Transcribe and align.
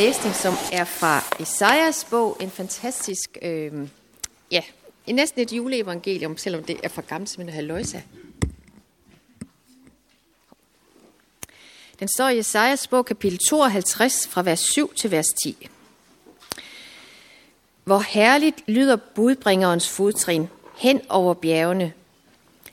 læsning, 0.00 0.34
som 0.34 0.54
er 0.72 0.84
fra 0.84 1.24
Esajas 1.40 2.06
bog. 2.10 2.36
En 2.40 2.50
fantastisk, 2.50 3.38
øh, 3.42 3.88
ja, 4.50 4.62
næsten 5.12 5.40
et 5.40 5.52
juleevangelium, 5.52 6.36
selvom 6.36 6.64
det 6.64 6.80
er 6.82 6.88
fra 6.88 7.02
gammelt, 7.02 7.38
men 7.38 7.48
en. 7.48 8.02
Den 11.98 12.08
står 12.08 12.28
i 12.28 12.38
Esajas 12.38 12.86
bog, 12.86 13.06
kapitel 13.06 13.38
52, 13.48 14.28
fra 14.28 14.42
vers 14.42 14.60
7 14.60 14.94
til 14.94 15.10
vers 15.10 15.26
10. 15.42 15.68
Hvor 17.84 17.98
herligt 17.98 18.56
lyder 18.66 18.96
budbringerens 18.96 19.88
fodtrin 19.88 20.48
hen 20.76 21.00
over 21.08 21.34
bjergene. 21.34 21.92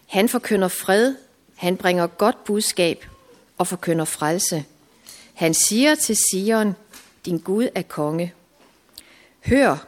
Han 0.06 0.30
forkynder 0.30 0.68
fred, 0.68 1.16
han 1.56 1.78
bringer 1.78 2.08
godt 2.08 2.44
budskab 2.44 3.06
og 3.58 3.68
forkynder 3.68 4.06
frelse. 4.06 4.66
Han 5.34 5.54
siger 5.54 5.96
til 5.96 6.18
Sion, 6.32 6.76
din 7.28 7.38
Gud 7.38 7.68
er 7.76 7.82
konge. 7.82 8.34
Hør, 9.46 9.88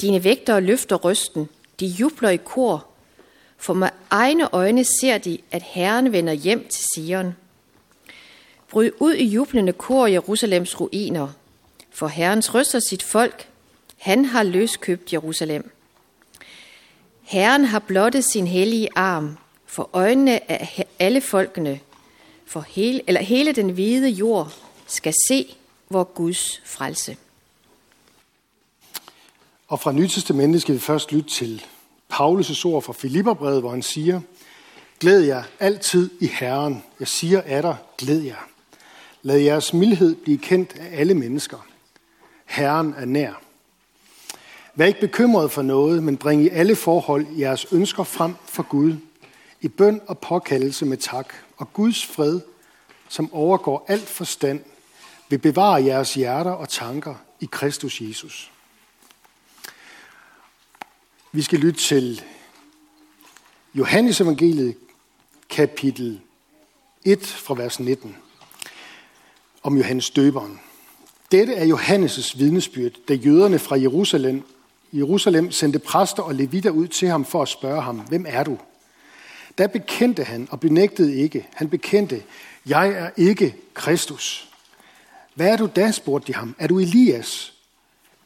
dine 0.00 0.24
vægtere 0.24 0.60
løfter 0.60 0.96
røsten, 0.96 1.48
de 1.80 1.86
jubler 1.86 2.28
i 2.28 2.36
kor, 2.36 2.86
for 3.56 3.74
med 3.74 3.88
egne 4.10 4.48
øjne 4.52 4.84
ser 4.84 5.18
de, 5.18 5.38
at 5.50 5.62
Herren 5.62 6.12
vender 6.12 6.32
hjem 6.32 6.68
til 6.68 6.84
Sion. 6.94 7.36
Bryd 8.68 8.90
ud 8.98 9.14
i 9.14 9.24
jublende 9.24 9.72
kor 9.72 10.06
i 10.06 10.12
Jerusalems 10.12 10.80
ruiner, 10.80 11.28
for 11.90 12.06
Herren 12.06 12.42
trøster 12.42 12.80
sit 12.88 13.02
folk. 13.02 13.48
Han 13.98 14.24
har 14.24 14.42
løskøbt 14.42 15.12
Jerusalem. 15.12 15.70
Herren 17.22 17.64
har 17.64 17.78
blottet 17.78 18.24
sin 18.24 18.46
hellige 18.46 18.88
arm 18.94 19.38
for 19.66 19.90
øjnene 19.92 20.50
af 20.50 20.84
alle 20.98 21.20
folkene, 21.20 21.80
for 22.46 22.60
hele, 22.60 23.02
eller 23.06 23.20
hele 23.20 23.52
den 23.52 23.70
hvide 23.70 24.08
jord 24.08 24.52
skal 24.86 25.14
se 25.28 25.56
vor 25.90 26.04
Guds 26.04 26.62
frelse. 26.64 27.16
Og 29.68 29.80
fra 29.80 29.92
Nytestamentet 29.92 30.62
skal 30.62 30.74
vi 30.74 30.80
først 30.80 31.12
lytte 31.12 31.30
til 31.30 31.64
Paulus' 32.12 32.66
ord 32.66 32.82
fra 32.82 32.92
Filipperbrevet, 32.92 33.60
hvor 33.60 33.70
han 33.70 33.82
siger, 33.82 34.20
Glæd 35.00 35.20
jer 35.20 35.42
altid 35.60 36.10
i 36.20 36.26
Herren. 36.26 36.84
Jeg 37.00 37.08
siger 37.08 37.42
af 37.46 37.62
dig, 37.62 37.76
glæd 37.98 38.20
jer. 38.20 38.48
Lad 39.22 39.38
jeres 39.38 39.72
mildhed 39.72 40.16
blive 40.16 40.38
kendt 40.38 40.76
af 40.76 41.00
alle 41.00 41.14
mennesker. 41.14 41.66
Herren 42.46 42.94
er 42.96 43.04
nær. 43.04 43.42
Vær 44.74 44.86
ikke 44.86 45.00
bekymret 45.00 45.50
for 45.50 45.62
noget, 45.62 46.02
men 46.02 46.16
bring 46.16 46.42
i 46.42 46.48
alle 46.48 46.76
forhold 46.76 47.26
jeres 47.38 47.66
ønsker 47.72 48.02
frem 48.04 48.34
for 48.44 48.62
Gud, 48.62 48.96
i 49.60 49.68
bøn 49.68 50.00
og 50.06 50.18
påkaldelse 50.18 50.86
med 50.86 50.96
tak, 50.96 51.34
og 51.56 51.72
Guds 51.72 52.06
fred, 52.06 52.40
som 53.08 53.34
overgår 53.34 53.84
alt 53.88 54.08
forstand, 54.08 54.60
vil 55.30 55.38
bevare 55.38 55.84
jeres 55.84 56.14
hjerter 56.14 56.50
og 56.50 56.68
tanker 56.68 57.14
i 57.40 57.48
Kristus 57.50 58.00
Jesus. 58.00 58.50
Vi 61.32 61.42
skal 61.42 61.58
lytte 61.58 61.80
til 61.80 62.22
Johannes 63.74 64.20
evangeliet, 64.20 64.76
kapitel 65.50 66.20
1 67.04 67.26
fra 67.26 67.54
vers 67.54 67.80
19, 67.80 68.16
om 69.62 69.76
Johannes 69.76 70.10
døberen. 70.10 70.60
Dette 71.32 71.54
er 71.54 71.76
Johannes' 71.76 72.38
vidnesbyrd, 72.38 72.92
da 73.08 73.14
jøderne 73.14 73.58
fra 73.58 73.80
Jerusalem, 73.80 74.42
Jerusalem 74.92 75.52
sendte 75.52 75.78
præster 75.78 76.22
og 76.22 76.34
levitter 76.34 76.70
ud 76.70 76.88
til 76.88 77.08
ham 77.08 77.24
for 77.24 77.42
at 77.42 77.48
spørge 77.48 77.82
ham, 77.82 77.98
hvem 77.98 78.24
er 78.28 78.44
du? 78.44 78.58
Da 79.58 79.66
bekendte 79.66 80.24
han 80.24 80.48
og 80.50 80.60
benægtede 80.60 81.16
ikke. 81.16 81.48
Han 81.54 81.68
bekendte, 81.68 82.22
jeg 82.66 82.88
er 82.88 83.10
ikke 83.16 83.56
Kristus. 83.74 84.49
Hvad 85.34 85.48
er 85.48 85.56
du 85.56 85.66
da, 85.76 85.90
spurgte 85.90 86.26
de 86.26 86.38
ham. 86.38 86.56
Er 86.58 86.66
du 86.66 86.78
Elias? 86.78 87.52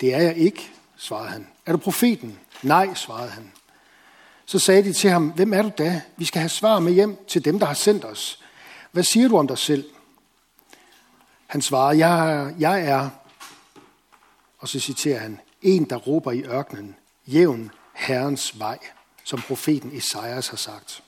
Det 0.00 0.14
er 0.14 0.22
jeg 0.22 0.36
ikke, 0.36 0.70
svarede 0.96 1.28
han. 1.28 1.46
Er 1.66 1.72
du 1.72 1.78
profeten? 1.78 2.38
Nej, 2.62 2.94
svarede 2.94 3.30
han. 3.30 3.52
Så 4.46 4.58
sagde 4.58 4.84
de 4.84 4.92
til 4.92 5.10
ham, 5.10 5.28
hvem 5.28 5.52
er 5.52 5.62
du 5.62 5.70
da? 5.78 6.02
Vi 6.16 6.24
skal 6.24 6.40
have 6.40 6.48
svar 6.48 6.78
med 6.78 6.92
hjem 6.92 7.16
til 7.28 7.44
dem, 7.44 7.58
der 7.58 7.66
har 7.66 7.74
sendt 7.74 8.04
os. 8.04 8.40
Hvad 8.92 9.02
siger 9.02 9.28
du 9.28 9.38
om 9.38 9.46
dig 9.46 9.58
selv? 9.58 9.84
Han 11.46 11.62
svarede, 11.62 11.98
jeg 11.98 12.32
er, 12.32 12.54
jeg 12.58 12.80
er, 12.80 13.10
og 14.58 14.68
så 14.68 14.80
citerer 14.80 15.18
han, 15.18 15.40
en, 15.62 15.84
der 15.84 15.96
råber 15.96 16.32
i 16.32 16.44
ørkenen, 16.44 16.96
jævn 17.26 17.70
Herrens 17.92 18.58
vej, 18.58 18.78
som 19.24 19.40
profeten 19.40 19.96
Esajas 19.96 20.48
har 20.48 20.56
sagt. 20.56 21.03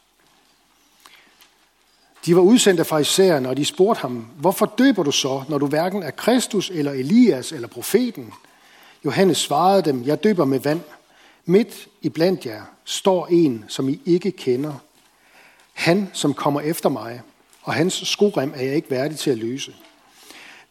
De 2.27 2.37
var 2.37 2.43
udsendt 2.43 2.81
af 2.81 2.87
farisæerne, 2.87 3.49
og 3.49 3.57
de 3.57 3.65
spurgte 3.65 4.01
ham, 4.01 4.27
hvorfor 4.37 4.75
døber 4.79 5.03
du 5.03 5.13
så, 5.13 5.43
når 5.49 5.59
du 5.59 5.67
hverken 5.67 6.03
er 6.03 6.11
Kristus 6.11 6.71
eller 6.71 6.93
Elias 6.93 7.53
eller 7.53 7.69
profeten? 7.69 8.33
Johannes 9.05 9.39
svarede 9.39 9.83
dem, 9.83 10.05
jeg 10.05 10.25
døber 10.25 10.45
med 10.45 10.61
vand. 10.61 10.81
Midt 11.45 11.89
i 12.03 12.09
blandt 12.09 12.47
jer 12.47 12.63
står 12.85 13.27
en, 13.27 13.65
som 13.69 13.89
I 13.89 14.01
ikke 14.05 14.31
kender. 14.31 14.75
Han, 15.73 16.11
som 16.13 16.35
kommer 16.35 16.61
efter 16.61 16.89
mig, 16.89 17.21
og 17.63 17.75
hans 17.75 17.95
skorem 17.95 18.53
er 18.57 18.63
jeg 18.63 18.75
ikke 18.75 18.91
værdig 18.91 19.19
til 19.19 19.31
at 19.31 19.39
løse. 19.39 19.75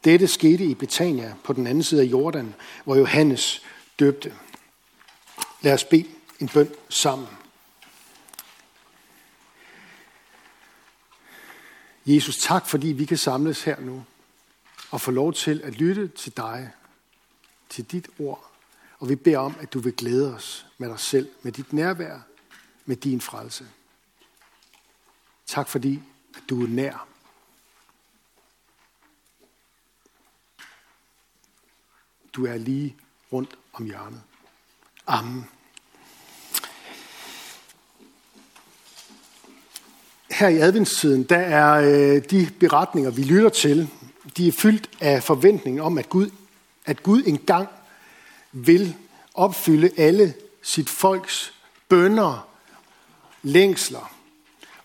Dette 0.04 0.26
skete 0.26 0.64
i 0.64 0.74
Betania 0.74 1.34
på 1.44 1.52
den 1.52 1.66
anden 1.66 1.82
side 1.82 2.00
af 2.00 2.06
Jordan, 2.06 2.54
hvor 2.84 2.96
Johannes 2.96 3.62
døbte. 3.98 4.32
Lad 5.62 5.72
os 5.72 5.84
bede 5.84 6.04
en 6.40 6.48
bøn 6.48 6.68
sammen. 6.88 7.28
Jesus, 12.06 12.36
tak 12.36 12.66
fordi 12.66 12.88
vi 12.88 13.04
kan 13.04 13.16
samles 13.16 13.62
her 13.62 13.80
nu 13.80 14.04
og 14.90 15.00
få 15.00 15.10
lov 15.10 15.32
til 15.32 15.62
at 15.64 15.74
lytte 15.74 16.08
til 16.08 16.36
dig, 16.36 16.72
til 17.68 17.84
dit 17.84 18.08
ord. 18.18 18.50
Og 18.98 19.08
vi 19.08 19.16
beder 19.16 19.38
om, 19.38 19.56
at 19.60 19.72
du 19.72 19.80
vil 19.80 19.92
glæde 19.92 20.34
os 20.34 20.66
med 20.78 20.88
dig 20.88 21.00
selv, 21.00 21.28
med 21.42 21.52
dit 21.52 21.72
nærvær, 21.72 22.20
med 22.84 22.96
din 22.96 23.20
frelse. 23.20 23.68
Tak 25.46 25.68
fordi, 25.68 26.02
at 26.36 26.42
du 26.48 26.62
er 26.62 26.68
nær. 26.68 27.08
Du 32.32 32.46
er 32.46 32.56
lige 32.56 32.96
rundt 33.32 33.58
om 33.72 33.84
hjørnet. 33.84 34.22
Amen. 35.06 35.55
Her 40.36 40.48
i 40.48 40.58
adventstiden, 40.58 41.22
der 41.22 41.38
er 41.38 41.72
øh, 41.74 42.22
de 42.30 42.48
beretninger, 42.60 43.10
vi 43.10 43.22
lytter 43.22 43.48
til, 43.48 43.88
de 44.36 44.48
er 44.48 44.52
fyldt 44.52 44.90
af 45.00 45.22
forventningen 45.22 45.80
om, 45.80 45.98
at 45.98 46.08
Gud, 46.08 46.30
at 46.86 47.02
Gud 47.02 47.22
engang 47.26 47.68
vil 48.52 48.94
opfylde 49.34 49.90
alle 49.96 50.34
sit 50.62 50.88
folks 50.88 51.52
bønder, 51.88 52.48
længsler. 53.42 54.12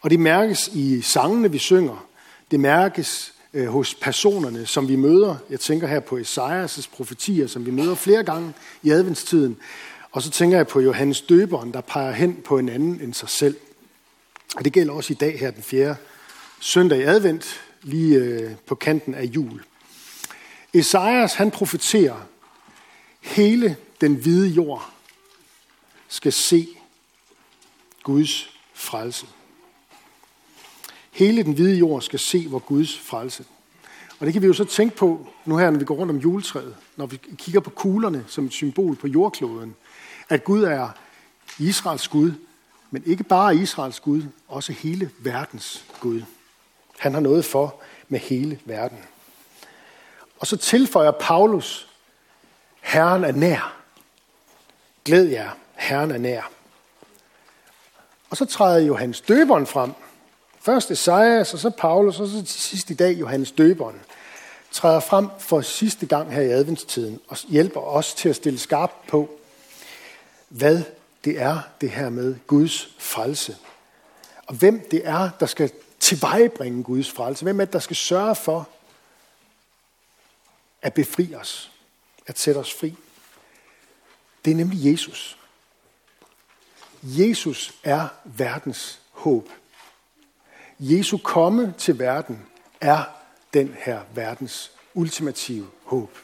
Og 0.02 0.10
det 0.10 0.20
mærkes 0.20 0.68
i 0.68 1.02
sangene, 1.02 1.52
vi 1.52 1.58
synger. 1.58 2.06
Det 2.52 2.60
mærkes 2.60 3.34
øh, 3.54 3.68
hos 3.68 3.96
personerne, 3.96 4.66
som 4.66 4.88
vi 4.88 4.96
møder. 4.96 5.36
Jeg 5.50 5.60
tænker 5.60 5.88
her 5.88 6.00
på 6.00 6.18
Esajas' 6.18 6.90
profetier, 6.92 7.48
som 7.48 7.66
vi 7.66 7.72
møder 7.72 7.96
flere 7.96 8.24
gange 8.24 8.54
i 8.84 8.90
adventstiden. 8.90 9.58
Og 10.12 10.22
så 10.22 10.30
tænker 10.30 10.58
jeg 10.58 10.68
på 10.68 10.80
Johannes 10.80 11.22
Døberen, 11.22 11.74
der 11.74 11.82
peger 11.82 12.12
hen 12.12 12.38
på 12.46 12.58
en 12.58 12.70
anden 12.70 13.02
end 13.02 13.14
sig 13.14 13.30
selv. 13.30 13.56
Og 14.56 14.66
det 14.66 14.74
gælder 14.74 14.94
også 14.94 15.14
i 15.14 15.16
dag 15.16 15.40
her 15.40 15.52
den 15.52 15.64
4. 15.64 15.96
søndag 16.60 17.00
i 17.00 17.04
advent, 17.04 17.62
lige 17.82 18.16
øh, 18.16 18.52
på 18.68 18.76
kanten 18.76 19.16
af 19.16 19.24
jul. 19.24 19.64
Esajas, 20.74 21.34
han 21.34 21.52
profeterer, 21.52 22.16
hele 23.22 23.78
den 24.02 24.16
hvide 24.16 24.48
jord 24.48 24.92
skal 26.08 26.34
se 26.34 26.68
Guds 28.04 28.50
frelse. 28.74 29.26
Hele 31.12 31.44
den 31.44 31.54
hvide 31.54 31.78
jord 31.78 32.02
skal 32.02 32.20
se 32.20 32.48
hvor 32.48 32.60
Guds 32.60 33.00
frelse. 33.00 33.46
Og 34.20 34.26
det 34.26 34.34
kan 34.34 34.42
vi 34.42 34.48
jo 34.48 34.54
så 34.54 34.64
tænke 34.64 34.96
på 34.96 35.28
nu 35.46 35.58
her, 35.58 35.72
når 35.72 35.80
vi 35.80 35.86
går 35.86 35.96
rundt 35.96 36.12
om 36.12 36.18
juletræet, 36.18 36.76
når 36.96 37.06
vi 37.06 37.20
kigger 37.38 37.60
på 37.60 37.70
kuglerne 37.70 38.26
som 38.28 38.46
et 38.46 38.54
symbol 38.54 38.96
på 38.96 39.08
jordkloden, 39.08 39.76
at 40.30 40.44
Gud 40.44 40.64
er 40.64 40.90
Israels 41.60 42.08
Gud, 42.08 42.32
men 42.92 43.04
ikke 43.06 43.24
bare 43.24 43.56
Israels 43.56 44.00
Gud, 44.00 44.24
også 44.48 44.74
hele 44.74 45.12
verdens 45.20 45.86
Gud. 46.00 46.22
Han 47.00 47.14
har 47.14 47.22
noget 47.22 47.46
for 47.46 47.76
med 48.08 48.20
hele 48.20 48.60
verden. 48.66 48.98
Og 50.40 50.48
så 50.48 50.58
tilføjer 50.58 51.12
Paulus, 51.12 51.88
Herren 52.82 53.24
er 53.24 53.32
nær. 53.32 53.78
Glæd 55.06 55.24
jer, 55.24 55.50
Herren 55.76 56.12
er 56.12 56.18
nær. 56.18 56.52
Og 58.30 58.38
så 58.38 58.46
træder 58.46 58.80
Johannes 58.86 59.22
døberen 59.22 59.68
frem. 59.68 59.92
Først 60.60 60.92
Esajas, 60.92 61.54
og 61.54 61.60
så 61.60 61.70
Paulus, 61.70 62.20
og 62.20 62.28
så 62.28 62.46
til 62.46 62.62
sidst 62.62 62.90
i 62.90 62.94
dag 62.94 63.20
Johannes 63.20 63.52
døberen 63.52 64.02
træder 64.72 65.00
frem 65.00 65.28
for 65.40 65.62
sidste 65.62 66.06
gang 66.06 66.34
her 66.34 66.42
i 66.42 66.52
adventstiden 66.52 67.20
og 67.28 67.38
hjælper 67.48 67.82
os 67.82 68.14
til 68.14 68.30
at 68.30 68.36
stille 68.36 68.60
skarpt 68.60 69.08
på, 69.08 69.30
hvad 70.48 70.84
det 71.24 71.40
er 71.40 71.62
det 71.82 71.90
her 71.90 72.10
med 72.10 72.36
Guds 72.48 72.96
frelse. 73.00 73.58
Og 74.48 74.56
hvem 74.56 74.88
det 74.92 75.08
er, 75.08 75.30
der 75.40 75.46
skal 75.46 75.72
tilvejebringe 76.00 76.84
Guds 76.84 77.12
frelse. 77.12 77.44
Hvem 77.44 77.60
er 77.62 77.66
det, 77.66 77.74
der 77.74 77.80
skal 77.80 77.96
sørge 77.96 78.36
for 78.36 78.70
at 80.82 80.94
befri 80.94 81.36
os. 81.36 81.72
at 82.28 82.40
sætte 82.40 82.58
os 82.58 82.74
fri. 82.74 82.96
Det 84.46 84.52
er 84.52 84.56
nemlig 84.56 84.92
Jesus. 84.92 85.38
Jesus 87.04 87.74
er 87.84 88.08
verdens 88.26 89.00
håb. 89.12 89.50
Jesu 90.80 91.18
komme 91.18 91.74
til 91.78 92.00
verden 92.00 92.46
er 92.82 93.04
den 93.54 93.76
her 93.80 94.02
verdens 94.14 94.72
ultimative 94.94 95.68
håb. 95.84 96.18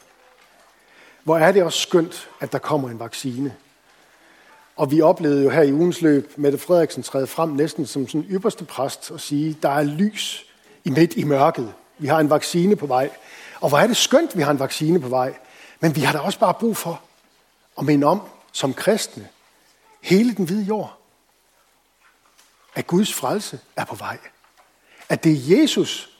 Hvor 1.24 1.38
er 1.38 1.52
det 1.52 1.62
også 1.62 1.80
skønt, 1.80 2.28
at 2.40 2.52
der 2.52 2.58
kommer 2.58 2.90
en 2.90 2.98
vaccine. 2.98 3.56
Og 4.78 4.90
vi 4.90 5.00
oplevede 5.00 5.44
jo 5.44 5.50
her 5.50 5.62
i 5.62 5.72
ugens 5.72 6.00
løb, 6.00 6.32
Mette 6.36 6.58
Frederiksen 6.58 7.02
træde 7.02 7.26
frem 7.26 7.50
næsten 7.50 7.86
som 7.86 8.08
sådan 8.08 8.26
ypperste 8.30 8.64
præst 8.64 9.10
og 9.10 9.20
sige, 9.20 9.58
der 9.62 9.68
er 9.68 9.82
lys 9.82 10.46
i 10.84 10.90
midt 10.90 11.16
i 11.16 11.24
mørket. 11.24 11.72
Vi 11.98 12.06
har 12.06 12.20
en 12.20 12.30
vaccine 12.30 12.76
på 12.76 12.86
vej. 12.86 13.10
Og 13.60 13.68
hvor 13.68 13.78
er 13.78 13.86
det 13.86 13.96
skønt, 13.96 14.36
vi 14.36 14.42
har 14.42 14.50
en 14.50 14.58
vaccine 14.58 15.00
på 15.00 15.08
vej. 15.08 15.34
Men 15.80 15.96
vi 15.96 16.00
har 16.00 16.12
da 16.12 16.18
også 16.18 16.38
bare 16.38 16.54
brug 16.54 16.76
for 16.76 17.02
at 17.78 17.84
minde 17.84 18.06
om, 18.06 18.20
som 18.52 18.74
kristne, 18.74 19.28
hele 20.02 20.34
den 20.34 20.44
hvide 20.44 20.62
jord, 20.62 20.98
at 22.74 22.86
Guds 22.86 23.14
frelse 23.14 23.60
er 23.76 23.84
på 23.84 23.94
vej. 23.94 24.18
At 25.08 25.24
det 25.24 25.32
er 25.32 25.60
Jesus, 25.60 26.10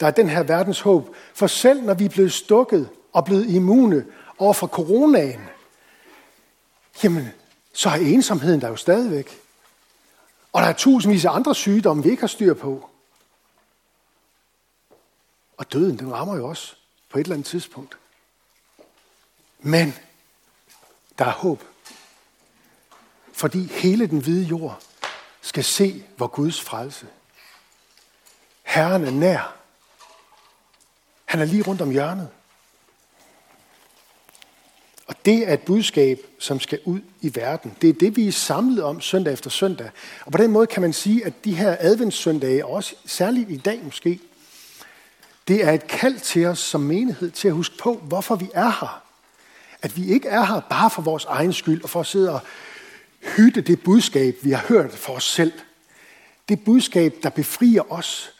der 0.00 0.06
er 0.06 0.10
den 0.10 0.28
her 0.28 0.42
verdens 0.42 0.80
håb. 0.80 1.14
For 1.34 1.46
selv 1.46 1.82
når 1.82 1.94
vi 1.94 2.04
er 2.04 2.08
blevet 2.08 2.32
stukket 2.32 2.88
og 3.12 3.24
blevet 3.24 3.46
immune 3.46 4.04
over 4.38 4.52
for 4.52 4.66
coronaen, 4.66 5.40
jamen, 7.04 7.32
så 7.72 7.88
er 7.88 7.94
ensomheden 7.94 8.60
der 8.60 8.68
jo 8.68 8.76
stadigvæk. 8.76 9.40
Og 10.52 10.62
der 10.62 10.68
er 10.68 10.72
tusindvis 10.72 11.24
af 11.24 11.30
andre 11.30 11.54
sygdomme, 11.54 12.02
vi 12.02 12.10
ikke 12.10 12.22
har 12.22 12.26
styr 12.26 12.54
på. 12.54 12.90
Og 15.56 15.72
døden, 15.72 15.98
den 15.98 16.12
rammer 16.12 16.36
jo 16.36 16.48
også 16.48 16.74
på 17.08 17.18
et 17.18 17.22
eller 17.22 17.34
andet 17.34 17.46
tidspunkt. 17.46 17.96
Men 19.58 19.94
der 21.18 21.24
er 21.24 21.32
håb. 21.32 21.64
Fordi 23.32 23.66
hele 23.66 24.06
den 24.06 24.18
hvide 24.18 24.44
jord 24.44 24.82
skal 25.40 25.64
se 25.64 26.04
hvor 26.16 26.26
Guds 26.26 26.60
frelse. 26.60 27.06
Herren 28.62 29.04
er 29.04 29.10
nær. 29.10 29.56
Han 31.24 31.40
er 31.40 31.44
lige 31.44 31.62
rundt 31.62 31.80
om 31.80 31.90
hjørnet. 31.90 32.30
Det 35.24 35.48
er 35.48 35.52
et 35.52 35.60
budskab, 35.60 36.20
som 36.38 36.60
skal 36.60 36.78
ud 36.84 37.00
i 37.20 37.32
verden. 37.34 37.76
Det 37.82 37.88
er 37.88 37.92
det, 37.92 38.16
vi 38.16 38.28
er 38.28 38.32
samlet 38.32 38.82
om 38.82 39.00
søndag 39.00 39.32
efter 39.32 39.50
søndag. 39.50 39.90
Og 40.26 40.32
på 40.32 40.38
den 40.38 40.50
måde 40.50 40.66
kan 40.66 40.82
man 40.82 40.92
sige, 40.92 41.26
at 41.26 41.44
de 41.44 41.54
her 41.54 41.76
adventssøndage, 41.80 42.66
også 42.66 42.94
særligt 43.06 43.50
i 43.50 43.56
dag 43.56 43.80
måske, 43.84 44.20
det 45.48 45.64
er 45.64 45.72
et 45.72 45.86
kald 45.86 46.20
til 46.20 46.46
os 46.46 46.58
som 46.58 46.80
menighed 46.80 47.30
til 47.30 47.48
at 47.48 47.54
huske 47.54 47.76
på, 47.78 47.94
hvorfor 47.94 48.36
vi 48.36 48.50
er 48.54 48.70
her. 48.80 49.02
At 49.82 49.96
vi 49.96 50.12
ikke 50.12 50.28
er 50.28 50.44
her 50.44 50.60
bare 50.60 50.90
for 50.90 51.02
vores 51.02 51.24
egen 51.24 51.52
skyld 51.52 51.82
og 51.82 51.90
for 51.90 52.00
at 52.00 52.06
sidde 52.06 52.32
og 52.32 52.40
hytte 53.36 53.60
det 53.60 53.82
budskab, 53.82 54.36
vi 54.42 54.50
har 54.50 54.64
hørt 54.68 54.92
for 54.92 55.12
os 55.12 55.24
selv. 55.24 55.52
Det 56.48 56.64
budskab, 56.64 57.14
der 57.22 57.30
befrier 57.30 57.92
os, 57.92 58.32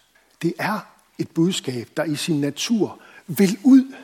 det 0.43 0.55
er 0.58 0.78
et 1.19 1.31
budskab, 1.31 1.88
der 1.96 2.05
i 2.05 2.17
sin 2.17 2.40
natur 2.40 2.99
vil 3.26 3.58
ud 3.64 3.94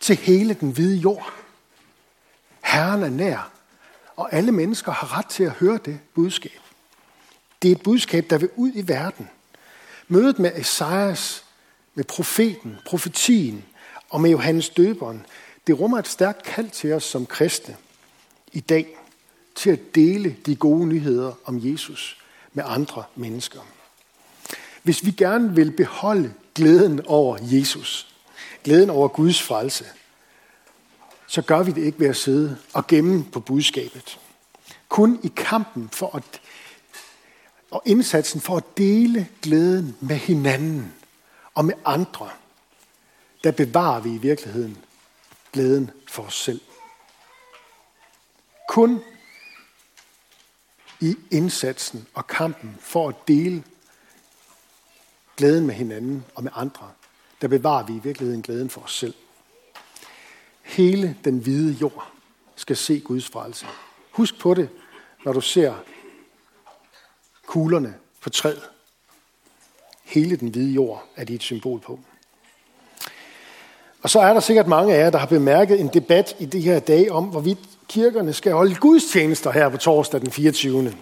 til 0.00 0.16
hele 0.16 0.54
den 0.54 0.70
hvide 0.70 0.96
jord. 0.96 1.41
Herren 2.72 3.02
er 3.02 3.10
nær, 3.10 3.52
og 4.16 4.34
alle 4.34 4.52
mennesker 4.52 4.92
har 4.92 5.18
ret 5.18 5.26
til 5.26 5.44
at 5.44 5.50
høre 5.50 5.78
det 5.84 6.00
budskab. 6.14 6.60
Det 7.62 7.68
er 7.68 7.74
et 7.74 7.82
budskab, 7.82 8.26
der 8.30 8.38
vil 8.38 8.50
ud 8.56 8.70
i 8.74 8.88
verden. 8.88 9.28
Mødet 10.08 10.38
med 10.38 10.52
Esajas, 10.54 11.44
med 11.94 12.04
profeten, 12.04 12.78
profetien 12.86 13.64
og 14.10 14.20
med 14.20 14.30
Johannes 14.30 14.68
døberen, 14.68 15.26
det 15.66 15.80
rummer 15.80 15.98
et 15.98 16.08
stærkt 16.08 16.42
kald 16.42 16.70
til 16.70 16.92
os 16.92 17.04
som 17.04 17.26
kristne 17.26 17.76
i 18.52 18.60
dag 18.60 18.98
til 19.54 19.70
at 19.70 19.94
dele 19.94 20.36
de 20.46 20.56
gode 20.56 20.86
nyheder 20.86 21.32
om 21.44 21.60
Jesus 21.62 22.18
med 22.52 22.64
andre 22.66 23.04
mennesker. 23.16 23.60
Hvis 24.82 25.04
vi 25.04 25.10
gerne 25.10 25.54
vil 25.54 25.70
beholde 25.70 26.32
glæden 26.54 27.06
over 27.06 27.38
Jesus, 27.42 28.14
glæden 28.64 28.90
over 28.90 29.08
Guds 29.08 29.42
frelse, 29.42 29.84
så 31.32 31.42
gør 31.42 31.62
vi 31.62 31.72
det 31.72 31.82
ikke 31.82 32.00
ved 32.00 32.08
at 32.08 32.16
sidde 32.16 32.58
og 32.72 32.86
gemme 32.86 33.24
på 33.24 33.40
budskabet. 33.40 34.20
Kun 34.88 35.20
i 35.22 35.32
kampen 35.36 35.88
for 35.88 36.16
at, 36.16 36.40
og 37.70 37.82
indsatsen 37.86 38.40
for 38.40 38.56
at 38.56 38.64
dele 38.76 39.28
glæden 39.42 39.96
med 40.00 40.16
hinanden 40.16 40.94
og 41.54 41.64
med 41.64 41.74
andre, 41.84 42.30
der 43.44 43.50
bevarer 43.50 44.00
vi 44.00 44.14
i 44.14 44.18
virkeligheden 44.18 44.78
glæden 45.52 45.90
for 46.08 46.22
os 46.22 46.34
selv. 46.34 46.60
Kun 48.68 49.00
i 51.00 51.16
indsatsen 51.30 52.06
og 52.14 52.26
kampen 52.26 52.76
for 52.80 53.08
at 53.08 53.14
dele 53.28 53.64
glæden 55.36 55.66
med 55.66 55.74
hinanden 55.74 56.24
og 56.34 56.42
med 56.44 56.52
andre, 56.54 56.90
der 57.40 57.48
bevarer 57.48 57.86
vi 57.86 57.96
i 57.96 58.00
virkeligheden 58.02 58.42
glæden 58.42 58.70
for 58.70 58.80
os 58.80 58.98
selv. 58.98 59.14
Hele 60.72 61.16
den 61.24 61.38
hvide 61.38 61.72
jord 61.80 62.12
skal 62.56 62.76
se 62.76 63.00
Guds 63.00 63.28
frelse. 63.28 63.66
Husk 64.10 64.38
på 64.38 64.54
det, 64.54 64.68
når 65.24 65.32
du 65.32 65.40
ser 65.40 65.74
kuglerne 67.46 67.94
på 68.20 68.30
træet. 68.30 68.62
Hele 70.04 70.36
den 70.36 70.48
hvide 70.48 70.72
jord 70.72 71.04
er 71.16 71.24
det 71.24 71.34
et 71.34 71.42
symbol 71.42 71.80
på. 71.80 72.00
Og 74.02 74.10
så 74.10 74.20
er 74.20 74.32
der 74.32 74.40
sikkert 74.40 74.66
mange 74.66 74.94
af 74.94 74.98
jer, 74.98 75.10
der 75.10 75.18
har 75.18 75.26
bemærket 75.26 75.80
en 75.80 75.88
debat 75.88 76.36
i 76.38 76.46
de 76.46 76.60
her 76.60 76.78
dage 76.78 77.12
om, 77.12 77.24
hvorvidt 77.24 77.58
kirkerne 77.88 78.32
skal 78.32 78.52
holde 78.52 78.74
gudstjenester 78.74 79.50
her 79.50 79.68
på 79.68 79.76
torsdag 79.76 80.20
den 80.20 80.30
24. 80.30 80.92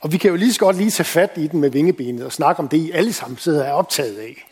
Og 0.00 0.12
vi 0.12 0.18
kan 0.18 0.30
jo 0.30 0.36
lige 0.36 0.52
så 0.52 0.58
godt 0.58 0.76
lige 0.76 0.90
tage 0.90 1.04
fat 1.04 1.30
i 1.36 1.46
den 1.46 1.60
med 1.60 1.70
vingebenet 1.70 2.24
og 2.24 2.32
snakke 2.32 2.60
om 2.60 2.68
det, 2.68 2.76
I 2.76 2.90
alle 2.90 3.12
sammen 3.12 3.38
sidder 3.38 3.64
er 3.64 3.72
optaget 3.72 4.18
af. 4.18 4.51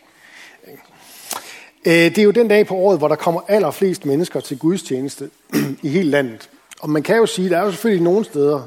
Øh, 1.86 1.92
det 1.92 2.18
er 2.18 2.22
jo 2.22 2.30
den 2.30 2.48
dag 2.48 2.66
på 2.66 2.74
året, 2.74 2.98
hvor 2.98 3.08
der 3.08 3.16
kommer 3.16 3.40
allerflest 3.48 4.06
mennesker 4.06 4.40
til 4.40 4.58
gudstjeneste 4.58 5.30
i 5.82 5.88
hele 5.88 6.10
landet. 6.10 6.50
Og 6.80 6.90
man 6.90 7.02
kan 7.02 7.16
jo 7.16 7.26
sige, 7.26 7.44
at 7.44 7.50
der 7.50 7.58
er 7.58 7.64
jo 7.64 7.70
selvfølgelig 7.70 8.04
nogle 8.04 8.24
steder, 8.24 8.62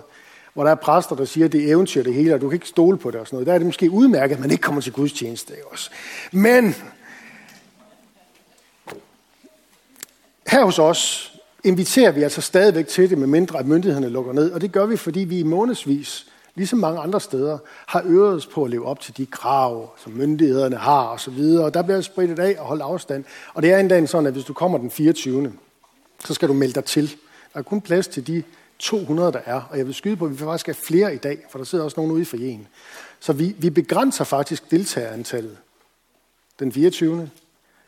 hvor 0.54 0.64
der 0.64 0.72
er 0.72 0.76
præster, 0.76 1.16
der 1.16 1.26
siger, 1.26 1.46
at 1.46 1.52
det 1.52 1.64
er 1.64 1.74
eventyr 1.74 2.04
det 2.04 2.14
hele, 2.14 2.34
og 2.34 2.42
du 2.42 2.50
kan 2.50 2.56
ikke 2.56 2.68
stole 2.68 2.98
på 2.98 3.12
det 3.12 3.20
og 3.20 3.28
sådan 3.28 3.36
noget. 3.36 3.48
Der 3.48 3.54
er 3.54 3.58
det 3.58 3.66
måske 3.66 3.92
udmærket, 3.92 4.36
at 4.36 4.42
man 4.42 4.52
ikke 4.52 4.62
kommer 4.62 4.82
til 4.82 4.92
gudstjeneste 4.92 5.54
også. 5.72 5.90
Men 6.32 6.76
her 10.48 10.66
hos 10.66 10.80
os 10.80 11.34
inviterer 11.64 12.12
vi 12.12 12.24
altså 12.24 12.42
stadigvæk 12.42 12.88
til 12.88 13.10
det, 13.10 13.18
med 13.18 13.28
mindre 13.28 13.60
at 13.60 13.68
myndighederne 13.68 14.10
lukker 14.10 14.34
ned. 14.34 14.52
Og 14.52 14.62
det 14.62 14.72
gør 14.72 14.86
vi, 14.86 14.98
fordi 14.98 15.20
vi 15.20 15.40
i 15.40 15.44
månedsvis 15.44 16.28
ligesom 16.56 16.80
mange 16.80 17.00
andre 17.00 17.20
steder, 17.20 17.58
har 17.88 18.02
øvet 18.06 18.36
os 18.36 18.46
på 18.46 18.64
at 18.64 18.70
leve 18.70 18.86
op 18.86 19.00
til 19.00 19.18
de 19.18 19.26
krav, 19.26 19.94
som 20.04 20.14
myndighederne 20.14 20.76
har 20.76 21.08
osv. 21.08 21.40
Og, 21.40 21.64
og 21.64 21.74
der 21.74 21.82
bliver 21.82 22.02
spredt 22.02 22.40
af 22.40 22.56
og 22.60 22.66
holdt 22.66 22.82
afstand. 22.82 23.24
Og 23.54 23.62
det 23.62 23.72
er 23.72 23.80
endda 23.80 24.06
sådan, 24.06 24.28
at 24.28 24.34
hvis 24.34 24.46
du 24.46 24.54
kommer 24.54 24.78
den 24.78 24.92
24., 24.92 25.54
så 26.26 26.34
skal 26.34 26.48
du 26.48 26.54
melde 26.54 26.74
dig 26.74 26.86
til. 26.86 27.10
Der 27.54 27.60
er 27.60 27.64
kun 27.64 27.82
plads 27.82 28.08
til 28.08 28.28
de 28.28 28.44
200, 28.80 29.32
der 29.32 29.40
er. 29.46 29.62
Og 29.70 29.78
jeg 29.78 29.86
vil 29.86 29.94
skyde 29.94 30.16
på, 30.16 30.26
at 30.26 30.32
vi 30.32 30.38
faktisk 30.38 30.70
er 30.70 30.74
flere 30.88 31.16
i 31.16 31.18
dag, 31.18 31.46
for 31.52 31.60
der 31.60 31.66
sidder 31.66 31.84
også 31.84 32.00
nogen 32.00 32.12
ude 32.12 32.22
i 32.22 32.26
forjen. 32.26 32.68
Så 33.20 33.34
vi, 33.34 33.56
vi 33.58 33.70
begrænser 33.70 34.24
faktisk 34.24 34.72
deltagerantallet 34.72 35.58
den 36.60 36.72
24. 36.72 37.30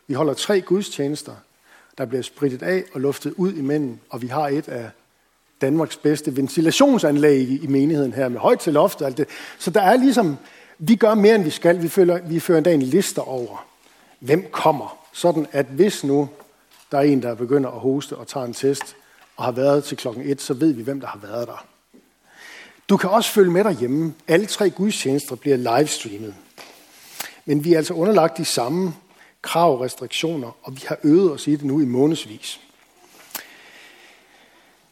Vi 0.06 0.14
holder 0.14 0.34
tre 0.34 0.60
gudstjenester, 0.60 1.32
der 1.98 2.04
bliver 2.04 2.22
spritet 2.22 2.62
af 2.62 2.84
og 2.92 3.00
luftet 3.00 3.32
ud 3.36 3.52
imellem, 3.52 3.98
og 4.10 4.22
vi 4.22 4.26
har 4.26 4.48
et 4.48 4.68
af 4.68 4.90
Danmarks 5.60 5.96
bedste 5.96 6.36
ventilationsanlæg 6.36 7.62
i 7.62 7.66
menigheden 7.66 8.12
her, 8.12 8.28
med 8.28 8.40
højt 8.40 8.60
til 8.60 8.72
loft 8.72 9.00
og 9.00 9.06
alt 9.06 9.16
det. 9.16 9.28
Så 9.58 9.70
der 9.70 9.80
er 9.80 9.96
ligesom, 9.96 10.36
vi 10.78 10.94
gør 10.96 11.14
mere, 11.14 11.34
end 11.34 11.44
vi 11.44 11.50
skal. 11.50 11.82
Vi 11.82 11.88
fører, 11.88 12.20
vi 12.28 12.40
fører 12.40 12.58
endda 12.58 12.72
en 12.72 12.82
liste 12.82 13.18
over, 13.18 13.66
hvem 14.20 14.46
kommer. 14.52 14.98
Sådan 15.12 15.46
at 15.52 15.66
hvis 15.66 16.04
nu 16.04 16.28
der 16.92 16.98
er 16.98 17.02
en, 17.02 17.22
der 17.22 17.34
begynder 17.34 17.70
at 17.70 17.80
hoste 17.80 18.16
og 18.16 18.26
tager 18.26 18.46
en 18.46 18.52
test, 18.52 18.96
og 19.36 19.44
har 19.44 19.52
været 19.52 19.84
til 19.84 19.96
klokken 19.96 20.30
et, 20.30 20.40
så 20.40 20.54
ved 20.54 20.72
vi, 20.72 20.82
hvem 20.82 21.00
der 21.00 21.06
har 21.06 21.18
været 21.18 21.48
der. 21.48 21.66
Du 22.88 22.96
kan 22.96 23.10
også 23.10 23.30
følge 23.30 23.50
med 23.50 23.64
derhjemme. 23.64 24.14
Alle 24.28 24.46
tre 24.46 24.70
gudstjenester 24.70 25.36
bliver 25.36 25.56
livestreamet. 25.56 26.34
Men 27.44 27.64
vi 27.64 27.72
er 27.72 27.76
altså 27.76 27.94
underlagt 27.94 28.38
de 28.38 28.44
samme 28.44 28.94
krav 29.42 29.72
og 29.72 29.80
restriktioner, 29.80 30.56
og 30.62 30.76
vi 30.76 30.82
har 30.86 30.98
øvet 31.04 31.32
os 31.32 31.46
i 31.46 31.56
det 31.56 31.64
nu 31.64 31.80
i 31.80 31.84
månedsvis. 31.84 32.60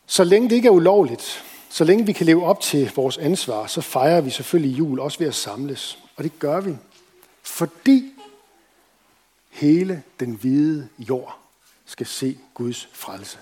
Så 0.07 0.25
længe 0.25 0.49
det 0.49 0.57
ikke 0.57 0.69
er 0.69 0.73
ulovligt, 0.73 1.45
så 1.69 1.85
længe 1.85 2.07
vi 2.07 2.13
kan 2.13 2.27
leve 2.27 2.45
op 2.45 2.61
til 2.61 2.93
vores 2.97 3.19
ansvar, 3.19 3.67
så 3.67 3.81
fejrer 3.81 4.21
vi 4.21 4.31
selvfølgelig 4.31 4.79
jul 4.79 5.01
også 5.01 5.19
ved 5.19 5.27
at 5.27 5.35
samles. 5.35 5.99
Og 6.17 6.25
det 6.25 6.39
gør 6.39 6.61
vi, 6.61 6.77
fordi 7.43 8.13
hele 9.51 10.03
den 10.21 10.35
hvide 10.35 10.89
jord 10.99 11.39
skal 11.87 12.07
se 12.07 12.39
Guds 12.55 12.89
frelse. 12.93 13.39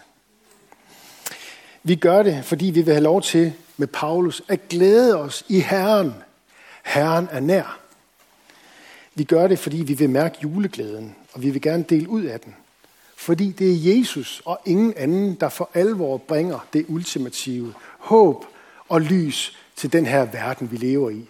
Vi 1.82 1.94
gør 1.94 2.22
det, 2.22 2.44
fordi 2.44 2.66
vi 2.66 2.82
vil 2.82 2.94
have 2.94 3.04
lov 3.04 3.22
til 3.22 3.52
med 3.76 3.86
Paulus 3.86 4.42
at 4.48 4.68
glæde 4.68 5.18
os 5.18 5.44
i 5.48 5.60
Herren. 5.60 6.14
Herren 6.84 7.28
er 7.30 7.40
nær. 7.40 7.78
Vi 9.14 9.24
gør 9.24 9.46
det, 9.46 9.58
fordi 9.58 9.76
vi 9.76 9.94
vil 9.94 10.10
mærke 10.10 10.38
juleglæden, 10.42 11.16
og 11.32 11.42
vi 11.42 11.50
vil 11.50 11.62
gerne 11.62 11.84
dele 11.88 12.08
ud 12.08 12.22
af 12.22 12.40
den. 12.40 12.54
Fordi 13.22 13.50
det 13.50 13.70
er 13.70 13.96
Jesus 13.96 14.42
og 14.44 14.60
ingen 14.64 14.94
anden, 14.96 15.34
der 15.34 15.48
for 15.48 15.70
alvor 15.74 16.16
bringer 16.16 16.66
det 16.72 16.84
ultimative 16.88 17.74
håb 17.98 18.44
og 18.88 19.00
lys 19.00 19.56
til 19.76 19.92
den 19.92 20.06
her 20.06 20.24
verden, 20.24 20.72
vi 20.72 20.76
lever 20.76 21.10
i. 21.10 21.28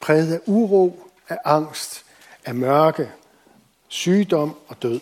Præget 0.00 0.32
af 0.34 0.40
uro, 0.46 1.08
af 1.28 1.38
angst, 1.44 2.04
af 2.44 2.54
mørke, 2.54 3.08
sygdom 3.88 4.54
og 4.68 4.82
død. 4.82 5.00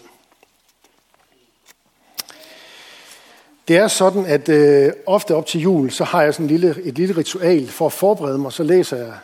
Det 3.69 3.77
er 3.77 3.89
sådan, 3.89 4.27
at 4.27 4.49
øh, 4.49 4.93
ofte 5.07 5.35
op 5.35 5.47
til 5.47 5.61
jul, 5.61 5.91
så 5.91 6.05
har 6.05 6.23
jeg 6.23 6.35
sådan 6.35 6.47
en 6.47 6.51
lille, 6.51 6.83
et 6.83 6.95
lille 6.95 7.17
ritual 7.17 7.69
for 7.69 7.87
at 7.87 7.93
forberede 7.93 8.39
mig. 8.39 8.53
Så 8.53 8.63
læser 8.63 8.97
jeg 8.97 9.15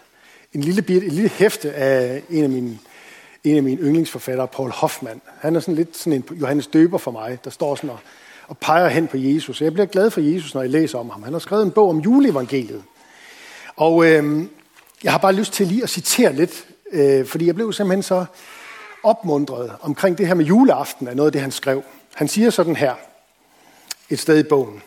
en 0.52 0.60
lille, 0.60 0.82
bit, 0.82 1.02
en 1.02 1.10
lille 1.10 1.28
hæfte 1.28 1.72
af 1.72 2.22
en 2.30 2.44
af 2.44 2.50
mine, 2.50 2.78
en 3.44 3.56
af 3.56 3.62
mine 3.62 3.80
yndlingsforfattere, 3.80 4.48
Paul 4.48 4.70
Hoffmann. 4.70 5.20
Han 5.40 5.56
er 5.56 5.60
sådan 5.60 5.74
lidt 5.74 5.96
sådan 5.96 6.12
en 6.12 6.38
Johannes 6.40 6.66
Døber 6.66 6.98
for 6.98 7.10
mig, 7.10 7.38
der 7.44 7.50
står 7.50 7.74
sådan 7.74 7.90
og, 7.90 7.98
og 8.48 8.58
peger 8.58 8.88
hen 8.88 9.08
på 9.08 9.16
Jesus. 9.16 9.62
Jeg 9.62 9.72
bliver 9.72 9.86
glad 9.86 10.10
for 10.10 10.20
Jesus, 10.20 10.54
når 10.54 10.60
jeg 10.60 10.70
læser 10.70 10.98
om 10.98 11.10
ham. 11.10 11.22
Han 11.22 11.32
har 11.32 11.40
skrevet 11.40 11.64
en 11.64 11.70
bog 11.70 11.88
om 11.88 11.98
juleevangeliet. 11.98 12.82
Og 13.76 14.06
øh, 14.06 14.44
jeg 15.04 15.12
har 15.12 15.18
bare 15.18 15.32
lyst 15.32 15.52
til 15.52 15.66
lige 15.66 15.82
at 15.82 15.90
citere 15.90 16.32
lidt, 16.32 16.66
øh, 16.92 17.26
fordi 17.26 17.46
jeg 17.46 17.54
blev 17.54 17.72
simpelthen 17.72 18.02
så 18.02 18.24
opmundret 19.02 19.72
omkring 19.80 20.18
det 20.18 20.26
her 20.26 20.34
med 20.34 20.44
juleaften 20.44 21.08
af 21.08 21.16
noget 21.16 21.28
af 21.28 21.32
det, 21.32 21.40
han 21.40 21.50
skrev. 21.50 21.82
Han 22.14 22.28
siger 22.28 22.50
sådan 22.50 22.76
her– 22.76 22.94
et 24.12 24.18
sted 24.18 24.38
i 24.38 24.42
bogen. 24.48 24.82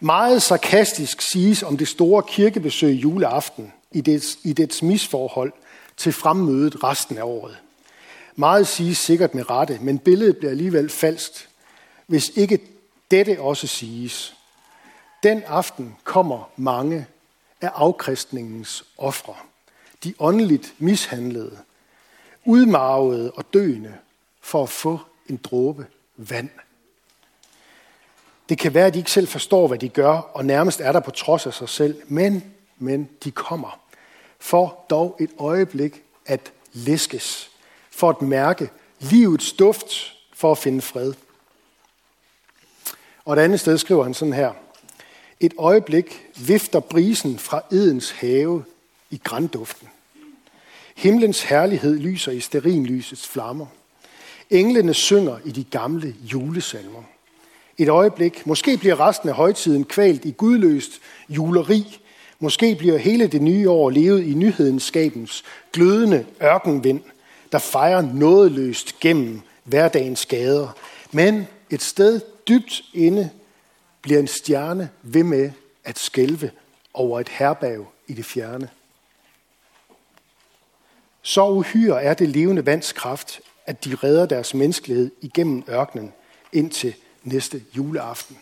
Meget 0.00 0.42
sarkastisk 0.42 1.22
siges 1.32 1.62
om 1.62 1.76
det 1.76 1.88
store 1.88 2.22
kirkebesøg 2.22 2.92
juleaften 2.92 3.72
i 3.92 4.00
dets, 4.00 4.38
i 4.42 4.52
dets 4.52 4.82
misforhold 4.82 5.52
til 5.96 6.12
fremmødet 6.12 6.84
resten 6.84 7.18
af 7.18 7.22
året. 7.22 7.56
Meget 8.36 8.66
siges 8.66 8.98
sikkert 8.98 9.34
med 9.34 9.50
rette, 9.50 9.78
men 9.82 9.98
billedet 9.98 10.36
bliver 10.36 10.50
alligevel 10.50 10.90
falskt, 10.90 11.48
hvis 12.06 12.28
ikke 12.28 12.60
dette 13.10 13.40
også 13.40 13.66
siges. 13.66 14.34
Den 15.22 15.42
aften 15.46 15.96
kommer 16.04 16.50
mange 16.56 17.06
af 17.60 17.70
afkristningens 17.74 18.84
ofre. 18.98 19.34
De 20.04 20.14
åndeligt 20.18 20.74
mishandlede, 20.78 21.58
udmarvede 22.44 23.30
og 23.30 23.44
døende 23.54 23.94
for 24.40 24.62
at 24.62 24.68
få 24.68 25.00
en 25.28 25.36
dråbe 25.36 25.86
vand. 26.16 26.50
Det 28.48 28.58
kan 28.58 28.74
være, 28.74 28.86
at 28.86 28.94
de 28.94 28.98
ikke 28.98 29.10
selv 29.10 29.28
forstår, 29.28 29.68
hvad 29.68 29.78
de 29.78 29.88
gør, 29.88 30.12
og 30.12 30.44
nærmest 30.44 30.80
er 30.80 30.92
der 30.92 31.00
på 31.00 31.10
trods 31.10 31.46
af 31.46 31.54
sig 31.54 31.68
selv. 31.68 32.02
Men, 32.08 32.54
men 32.78 33.08
de 33.24 33.30
kommer. 33.30 33.80
For 34.38 34.84
dog 34.90 35.16
et 35.20 35.30
øjeblik 35.38 36.02
at 36.26 36.52
læskes. 36.72 37.50
For 37.94 38.10
at 38.10 38.22
mærke 38.22 38.70
livets 39.00 39.52
duft, 39.52 40.14
for 40.32 40.52
at 40.52 40.58
finde 40.58 40.82
fred. 40.82 41.12
Og 43.24 43.34
et 43.34 43.38
andet 43.38 43.60
sted 43.60 43.78
skriver 43.78 44.04
han 44.04 44.14
sådan 44.14 44.34
her. 44.34 44.52
Et 45.40 45.54
øjeblik 45.58 46.26
vifter 46.36 46.80
brisen 46.80 47.38
fra 47.38 47.62
Edens 47.72 48.10
have 48.10 48.64
i 49.10 49.20
grænduften. 49.24 49.88
Himlens 50.96 51.42
herlighed 51.42 51.98
lyser 51.98 52.32
i 52.32 52.40
sterinlysets 52.40 53.28
flammer. 53.28 53.66
Englene 54.50 54.94
synger 54.94 55.38
i 55.44 55.50
de 55.50 55.64
gamle 55.64 56.14
julesalmer 56.32 57.02
et 57.78 57.88
øjeblik. 57.88 58.46
Måske 58.46 58.76
bliver 58.76 59.08
resten 59.08 59.28
af 59.28 59.34
højtiden 59.34 59.84
kvalt 59.84 60.24
i 60.24 60.30
gudløst 60.30 61.00
juleri. 61.28 62.00
Måske 62.38 62.74
bliver 62.74 62.98
hele 62.98 63.26
det 63.26 63.42
nye 63.42 63.70
år 63.70 63.90
levet 63.90 64.24
i 64.24 64.34
nyhedenskabens 64.34 65.44
glødende 65.72 66.26
ørkenvind, 66.42 67.00
der 67.54 67.60
fejrer 67.60 68.02
nådeløst 68.02 69.00
gennem 69.00 69.40
hverdagens 69.64 70.26
gader. 70.26 70.76
Men 71.12 71.48
et 71.70 71.82
sted 71.82 72.20
dybt 72.48 72.82
inde 72.94 73.30
bliver 74.02 74.20
en 74.20 74.26
stjerne 74.26 74.90
ved 75.02 75.22
med 75.22 75.50
at 75.84 75.98
skælve 75.98 76.50
over 76.94 77.20
et 77.20 77.28
herberg 77.28 77.86
i 78.06 78.12
det 78.12 78.24
fjerne. 78.24 78.68
Så 81.22 81.48
uhyre 81.48 82.02
er 82.02 82.14
det 82.14 82.28
levende 82.28 82.66
vands 82.66 82.92
kraft, 82.92 83.40
at 83.66 83.84
de 83.84 83.94
redder 83.94 84.26
deres 84.26 84.54
menneskelighed 84.54 85.10
igennem 85.20 85.64
ørkenen 85.68 86.12
indtil 86.52 86.94
næste 87.22 87.62
juleaften. 87.76 88.38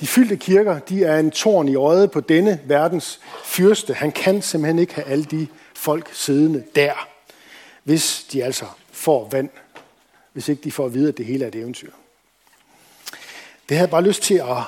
De 0.00 0.06
fyldte 0.06 0.36
kirker, 0.36 0.78
de 0.78 1.04
er 1.04 1.18
en 1.18 1.30
torn 1.30 1.68
i 1.68 1.74
øjet 1.74 2.10
på 2.10 2.20
denne 2.20 2.60
verdens 2.64 3.20
fyrste. 3.44 3.94
Han 3.94 4.12
kan 4.12 4.42
simpelthen 4.42 4.78
ikke 4.78 4.94
have 4.94 5.06
alle 5.06 5.24
de 5.24 5.46
folk 5.74 6.14
siddende 6.14 6.64
der, 6.74 7.15
hvis 7.86 8.26
de 8.32 8.44
altså 8.44 8.66
får 8.92 9.28
vand, 9.28 9.48
hvis 10.32 10.48
ikke 10.48 10.62
de 10.62 10.72
får 10.72 10.86
at 10.86 10.94
vide, 10.94 11.08
at 11.08 11.16
det 11.16 11.26
hele 11.26 11.44
er 11.44 11.48
et 11.48 11.54
eventyr. 11.54 11.90
Det 13.68 13.76
havde 13.76 13.80
jeg 13.80 13.90
bare 13.90 14.04
lyst 14.04 14.22
til 14.22 14.34
at 14.34 14.62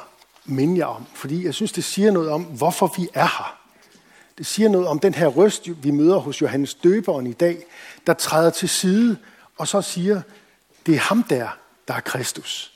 minde 0.45 0.79
jer 0.79 0.87
om, 0.87 1.07
fordi 1.15 1.45
jeg 1.45 1.55
synes, 1.55 1.73
det 1.73 1.85
siger 1.85 2.11
noget 2.11 2.31
om, 2.31 2.43
hvorfor 2.43 2.95
vi 2.97 3.09
er 3.15 3.27
her. 3.27 3.59
Det 4.39 4.47
siger 4.47 4.69
noget 4.69 4.87
om 4.87 4.99
den 4.99 5.15
her 5.15 5.27
røst, 5.27 5.69
vi 5.85 5.91
møder 5.91 6.19
hos 6.19 6.41
Johannes 6.41 6.75
Døberen 6.75 7.27
i 7.27 7.33
dag, 7.33 7.65
der 8.07 8.15
træder 8.15 8.51
til 8.51 8.69
side 8.69 9.17
og 9.57 9.69
så 9.69 9.83
siger, 9.83 10.23
det 10.87 10.95
er 10.95 10.99
ham 10.99 11.23
der, 11.23 11.49
der 11.89 11.95
er 11.95 12.01
Kristus. 12.01 12.73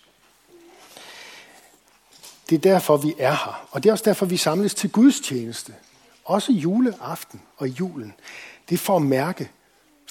Det 2.50 2.56
er 2.56 2.60
derfor, 2.60 2.96
vi 2.96 3.14
er 3.18 3.30
her. 3.30 3.68
Og 3.70 3.82
det 3.82 3.88
er 3.88 3.92
også 3.92 4.04
derfor, 4.04 4.26
vi 4.26 4.36
samles 4.36 4.74
til 4.74 4.90
Guds 4.90 5.20
tjeneste. 5.20 5.74
Også 6.24 6.52
juleaften 6.52 7.42
og 7.56 7.68
julen. 7.68 8.14
Det 8.68 8.74
er 8.74 8.78
for 8.78 8.96
at 8.96 9.02
mærke 9.02 9.50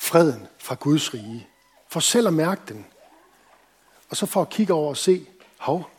freden 0.02 0.48
fra 0.58 0.76
Guds 0.80 1.14
rige. 1.14 1.48
For 1.88 2.00
selv 2.00 2.28
at 2.28 2.34
mærke 2.34 2.62
den. 2.68 2.86
Og 4.10 4.18
så 4.18 4.26
for 4.26 4.42
at 4.42 4.50
kigge 4.50 4.74
over 4.74 4.90
og 4.90 4.98
se, 4.98 5.28
hov, 5.58 5.90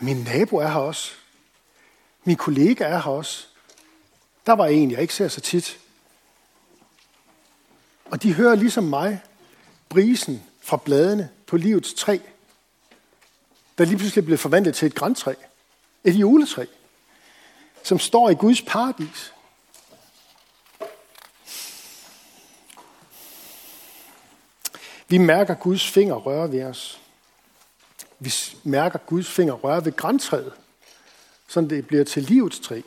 min 0.00 0.16
nabo 0.16 0.56
er 0.56 0.68
her 0.68 0.80
også. 0.80 1.12
Min 2.24 2.36
kollega 2.36 2.84
er 2.84 2.98
her 2.98 3.10
også. 3.10 3.46
Der 4.46 4.52
var 4.52 4.66
en, 4.66 4.90
jeg 4.90 5.00
ikke 5.00 5.14
ser 5.14 5.28
så 5.28 5.40
tit. 5.40 5.78
Og 8.04 8.22
de 8.22 8.34
hører 8.34 8.54
ligesom 8.54 8.84
mig 8.84 9.22
brisen 9.88 10.42
fra 10.60 10.76
bladene 10.76 11.30
på 11.46 11.56
livets 11.56 11.94
træ, 11.94 12.18
der 13.78 13.84
lige 13.84 13.98
pludselig 13.98 14.24
blev 14.24 14.38
forvandlet 14.38 14.74
til 14.74 14.86
et 14.86 14.94
græntræ. 14.94 15.34
Et 16.04 16.14
juletræ, 16.14 16.64
som 17.82 17.98
står 17.98 18.30
i 18.30 18.34
Guds 18.34 18.62
paradis. 18.62 19.32
Vi 25.10 25.18
mærker 25.18 25.54
Guds 25.54 25.90
finger 25.90 26.14
røre 26.14 26.52
ved 26.52 26.64
os. 26.64 27.00
Vi 28.18 28.32
mærker 28.64 28.98
Guds 28.98 29.30
finger 29.30 29.54
røre 29.54 29.84
ved 29.84 29.96
græntræet, 29.96 30.52
så 31.48 31.60
det 31.60 31.86
bliver 31.86 32.04
til 32.04 32.22
livets 32.22 32.60
træ. 32.60 32.80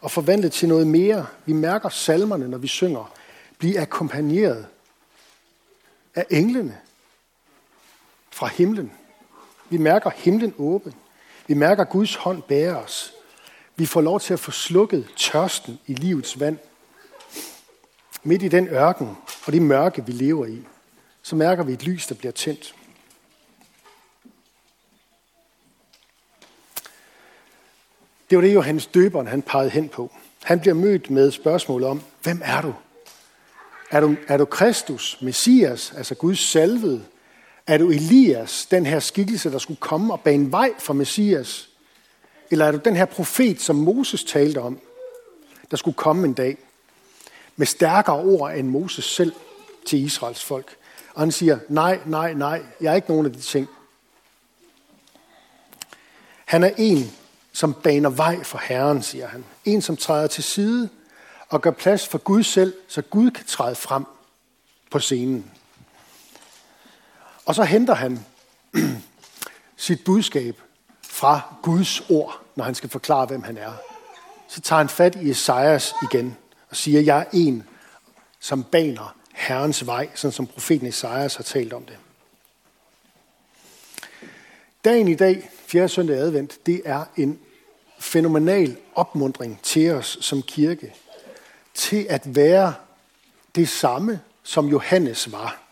Og 0.00 0.10
forvandlet 0.10 0.52
til 0.52 0.68
noget 0.68 0.86
mere. 0.86 1.26
Vi 1.46 1.52
mærker 1.52 1.88
salmerne, 1.88 2.48
når 2.48 2.58
vi 2.58 2.66
synger, 2.66 3.12
blive 3.58 3.80
akkompagneret 3.80 4.66
af 6.14 6.26
englene 6.30 6.78
fra 8.30 8.46
himlen. 8.46 8.92
Vi 9.68 9.76
mærker 9.76 10.10
himlen 10.10 10.54
åben. 10.58 10.94
Vi 11.46 11.54
mærker 11.54 11.84
Guds 11.84 12.14
hånd 12.14 12.42
bære 12.42 12.76
os. 12.76 13.12
Vi 13.76 13.86
får 13.86 14.00
lov 14.00 14.20
til 14.20 14.32
at 14.32 14.40
få 14.40 14.50
slukket 14.50 15.08
tørsten 15.16 15.80
i 15.86 15.94
livets 15.94 16.40
vand. 16.40 16.58
Midt 18.22 18.42
i 18.42 18.48
den 18.48 18.68
ørken 18.68 19.16
og 19.46 19.52
det 19.52 19.62
mørke, 19.62 20.06
vi 20.06 20.12
lever 20.12 20.46
i, 20.46 20.66
så 21.22 21.36
mærker 21.36 21.64
vi 21.64 21.72
et 21.72 21.82
lys, 21.82 22.06
der 22.06 22.14
bliver 22.14 22.32
tændt. 22.32 22.74
Det 28.30 28.38
var 28.38 28.42
det, 28.42 28.54
Johannes 28.54 28.86
døberen 28.86 29.26
han 29.26 29.42
pegede 29.42 29.70
hen 29.70 29.88
på. 29.88 30.12
Han 30.42 30.60
bliver 30.60 30.74
mødt 30.74 31.10
med 31.10 31.30
spørgsmålet 31.30 31.88
om, 31.88 32.02
hvem 32.22 32.42
er 32.44 32.60
du? 32.60 32.74
Er 33.90 34.00
du, 34.00 34.16
er 34.28 34.36
du 34.36 34.44
Kristus, 34.44 35.18
Messias, 35.22 35.92
altså 35.96 36.14
Guds 36.14 36.38
salvede? 36.38 37.04
Er 37.66 37.78
du 37.78 37.90
Elias, 37.90 38.66
den 38.66 38.86
her 38.86 39.00
skikkelse, 39.00 39.50
der 39.50 39.58
skulle 39.58 39.80
komme 39.80 40.12
og 40.12 40.20
bane 40.20 40.52
vej 40.52 40.72
for 40.78 40.92
Messias? 40.92 41.68
Eller 42.50 42.64
er 42.64 42.72
du 42.72 42.80
den 42.84 42.96
her 42.96 43.04
profet, 43.04 43.60
som 43.60 43.76
Moses 43.76 44.24
talte 44.24 44.58
om, 44.58 44.80
der 45.70 45.76
skulle 45.76 45.96
komme 45.96 46.26
en 46.26 46.34
dag 46.34 46.56
med 47.56 47.66
stærkere 47.66 48.16
ord 48.16 48.52
end 48.52 48.68
Moses 48.68 49.04
selv 49.04 49.32
til 49.86 50.04
Israels 50.04 50.44
folk? 50.44 50.76
Og 51.14 51.22
han 51.22 51.32
siger, 51.32 51.58
nej, 51.68 52.00
nej, 52.06 52.34
nej, 52.34 52.62
jeg 52.80 52.90
er 52.90 52.94
ikke 52.94 53.10
nogen 53.10 53.26
af 53.26 53.32
de 53.32 53.40
ting. 53.40 53.68
Han 56.44 56.64
er 56.64 56.70
en, 56.78 57.12
som 57.52 57.74
baner 57.74 58.10
vej 58.10 58.44
for 58.44 58.58
Herren, 58.58 59.02
siger 59.02 59.28
han. 59.28 59.44
En, 59.64 59.82
som 59.82 59.96
træder 59.96 60.26
til 60.26 60.44
side 60.44 60.88
og 61.48 61.62
gør 61.62 61.70
plads 61.70 62.08
for 62.08 62.18
Gud 62.18 62.42
selv, 62.42 62.74
så 62.88 63.02
Gud 63.02 63.30
kan 63.30 63.46
træde 63.46 63.74
frem 63.74 64.04
på 64.90 64.98
scenen. 64.98 65.50
Og 67.46 67.54
så 67.54 67.64
henter 67.64 67.94
han 67.94 68.26
sit 69.76 70.04
budskab 70.04 70.60
fra 71.02 71.40
Guds 71.62 72.00
ord, 72.10 72.40
når 72.56 72.64
han 72.64 72.74
skal 72.74 72.90
forklare, 72.90 73.26
hvem 73.26 73.42
han 73.42 73.56
er. 73.56 73.72
Så 74.48 74.60
tager 74.60 74.78
han 74.78 74.88
fat 74.88 75.16
i 75.16 75.30
Esajas 75.30 75.94
igen 76.02 76.36
og 76.70 76.76
siger, 76.76 77.00
jeg 77.00 77.18
er 77.18 77.24
en, 77.32 77.64
som 78.40 78.64
baner 78.64 79.16
Herrens 79.40 79.86
vej, 79.86 80.08
sådan 80.14 80.32
som 80.32 80.46
profeten 80.46 80.86
Esajas 80.86 81.34
har 81.34 81.44
talt 81.44 81.72
om 81.72 81.84
det. 81.84 81.96
Dagen 84.84 85.08
i 85.08 85.14
dag, 85.14 85.50
4. 85.66 85.88
søndag 85.88 86.16
advent, 86.16 86.66
det 86.66 86.82
er 86.84 87.04
en 87.16 87.38
fænomenal 87.98 88.76
opmundring 88.94 89.60
til 89.62 89.90
os 89.90 90.18
som 90.20 90.42
kirke, 90.42 90.94
til 91.74 92.06
at 92.10 92.36
være 92.36 92.74
det 93.54 93.68
samme, 93.68 94.20
som 94.42 94.66
Johannes 94.66 95.32
var. 95.32 95.62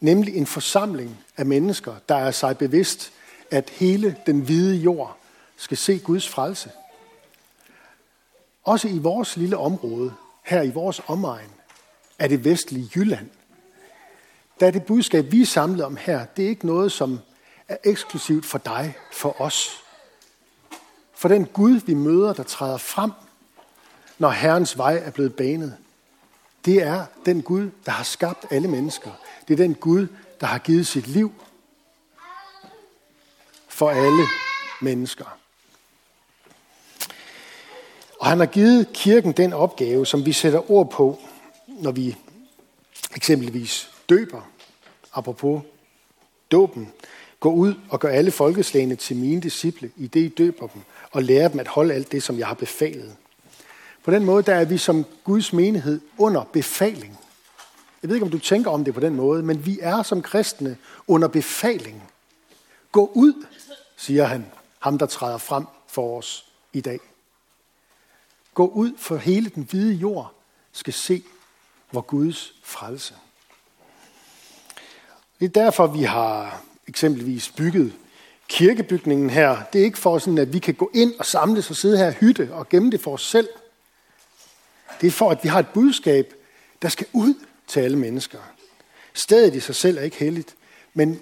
Nemlig 0.00 0.36
en 0.36 0.46
forsamling 0.46 1.24
af 1.36 1.46
mennesker, 1.46 1.94
der 2.08 2.16
er 2.16 2.30
sig 2.30 2.58
bevidst, 2.58 3.12
at 3.50 3.70
hele 3.70 4.16
den 4.26 4.40
hvide 4.40 4.76
jord 4.76 5.16
skal 5.56 5.76
se 5.76 5.98
Guds 5.98 6.28
frelse. 6.28 6.70
Også 8.64 8.88
i 8.88 8.98
vores 8.98 9.36
lille 9.36 9.56
område, 9.56 10.14
her 10.42 10.62
i 10.62 10.70
vores 10.70 11.02
omegn, 11.06 11.55
er 12.18 12.28
det 12.28 12.44
vestlige 12.44 12.90
Jylland. 12.96 13.30
Der 14.60 14.66
er 14.66 14.70
det 14.70 14.84
budskab, 14.84 15.32
vi 15.32 15.42
er 15.42 15.46
samlet 15.46 15.84
om 15.84 15.96
her, 15.96 16.24
det 16.24 16.44
er 16.44 16.48
ikke 16.48 16.66
noget, 16.66 16.92
som 16.92 17.20
er 17.68 17.76
eksklusivt 17.84 18.46
for 18.46 18.58
dig, 18.58 18.94
for 19.12 19.40
os. 19.40 19.82
For 21.14 21.28
den 21.28 21.46
Gud, 21.46 21.80
vi 21.86 21.94
møder, 21.94 22.32
der 22.32 22.42
træder 22.42 22.76
frem, 22.76 23.10
når 24.18 24.30
Herrens 24.30 24.78
vej 24.78 25.02
er 25.04 25.10
blevet 25.10 25.34
banet, 25.34 25.76
det 26.64 26.82
er 26.82 27.06
den 27.26 27.42
Gud, 27.42 27.70
der 27.86 27.92
har 27.92 28.04
skabt 28.04 28.46
alle 28.50 28.68
mennesker. 28.68 29.10
Det 29.48 29.54
er 29.54 29.64
den 29.64 29.74
Gud, 29.74 30.06
der 30.40 30.46
har 30.46 30.58
givet 30.58 30.86
sit 30.86 31.06
liv 31.06 31.32
for 33.68 33.90
alle 33.90 34.22
mennesker. 34.80 35.38
Og 38.20 38.26
han 38.26 38.38
har 38.38 38.46
givet 38.46 38.92
kirken 38.92 39.32
den 39.32 39.52
opgave, 39.52 40.06
som 40.06 40.26
vi 40.26 40.32
sætter 40.32 40.70
ord 40.70 40.90
på, 40.90 41.18
når 41.80 41.90
vi 41.90 42.16
eksempelvis 43.16 43.90
døber, 44.08 44.50
apropos 45.12 45.62
dåben, 46.50 46.92
gå 47.40 47.52
ud 47.52 47.74
og 47.90 48.00
gør 48.00 48.08
alle 48.08 48.30
folkeslagene 48.30 48.96
til 48.96 49.16
mine 49.16 49.40
disciple, 49.40 49.90
i 49.96 50.06
det 50.06 50.20
I 50.20 50.28
døber 50.28 50.66
dem, 50.66 50.82
og 51.12 51.22
lærer 51.22 51.48
dem 51.48 51.60
at 51.60 51.68
holde 51.68 51.94
alt 51.94 52.12
det, 52.12 52.22
som 52.22 52.38
jeg 52.38 52.46
har 52.46 52.54
befalet. 52.54 53.16
På 54.04 54.10
den 54.10 54.24
måde, 54.24 54.42
der 54.42 54.54
er 54.54 54.64
vi 54.64 54.78
som 54.78 55.04
Guds 55.24 55.52
menighed 55.52 56.00
under 56.18 56.44
befaling. 56.44 57.18
Jeg 58.02 58.08
ved 58.08 58.16
ikke, 58.16 58.24
om 58.24 58.30
du 58.30 58.38
tænker 58.38 58.70
om 58.70 58.84
det 58.84 58.94
på 58.94 59.00
den 59.00 59.14
måde, 59.14 59.42
men 59.42 59.66
vi 59.66 59.78
er 59.82 60.02
som 60.02 60.22
kristne 60.22 60.76
under 61.06 61.28
befaling. 61.28 62.02
Gå 62.92 63.10
ud, 63.14 63.46
siger 63.96 64.24
han, 64.24 64.46
ham 64.78 64.98
der 64.98 65.06
træder 65.06 65.38
frem 65.38 65.64
for 65.86 66.18
os 66.18 66.46
i 66.72 66.80
dag. 66.80 67.00
Gå 68.54 68.66
ud, 68.66 68.92
for 68.98 69.16
hele 69.16 69.50
den 69.54 69.62
hvide 69.70 69.94
jord 69.94 70.34
skal 70.72 70.92
se 70.92 71.22
hvor 71.90 72.00
Guds 72.00 72.52
frelse. 72.62 73.14
Det 75.40 75.44
er 75.44 75.64
derfor, 75.64 75.86
vi 75.86 76.02
har 76.02 76.62
eksempelvis 76.88 77.48
bygget 77.48 77.92
kirkebygningen 78.48 79.30
her. 79.30 79.62
Det 79.72 79.80
er 79.80 79.84
ikke 79.84 79.98
for 79.98 80.18
sådan, 80.18 80.38
at 80.38 80.52
vi 80.52 80.58
kan 80.58 80.74
gå 80.74 80.90
ind 80.94 81.14
og 81.18 81.26
samles 81.26 81.70
og 81.70 81.76
sidde 81.76 81.98
her 81.98 82.10
i 82.10 82.14
hytte 82.14 82.48
og 82.52 82.68
gemme 82.68 82.90
det 82.90 83.00
for 83.00 83.12
os 83.12 83.26
selv. 83.26 83.48
Det 85.00 85.06
er 85.06 85.10
for, 85.10 85.30
at 85.30 85.38
vi 85.44 85.48
har 85.48 85.58
et 85.58 85.68
budskab, 85.68 86.34
der 86.82 86.88
skal 86.88 87.06
ud 87.12 87.34
til 87.66 87.80
alle 87.80 87.98
mennesker. 87.98 88.38
Stedet 89.14 89.54
i 89.54 89.60
sig 89.60 89.74
selv 89.74 89.98
er 89.98 90.02
ikke 90.02 90.16
helligt, 90.16 90.54
men 90.94 91.20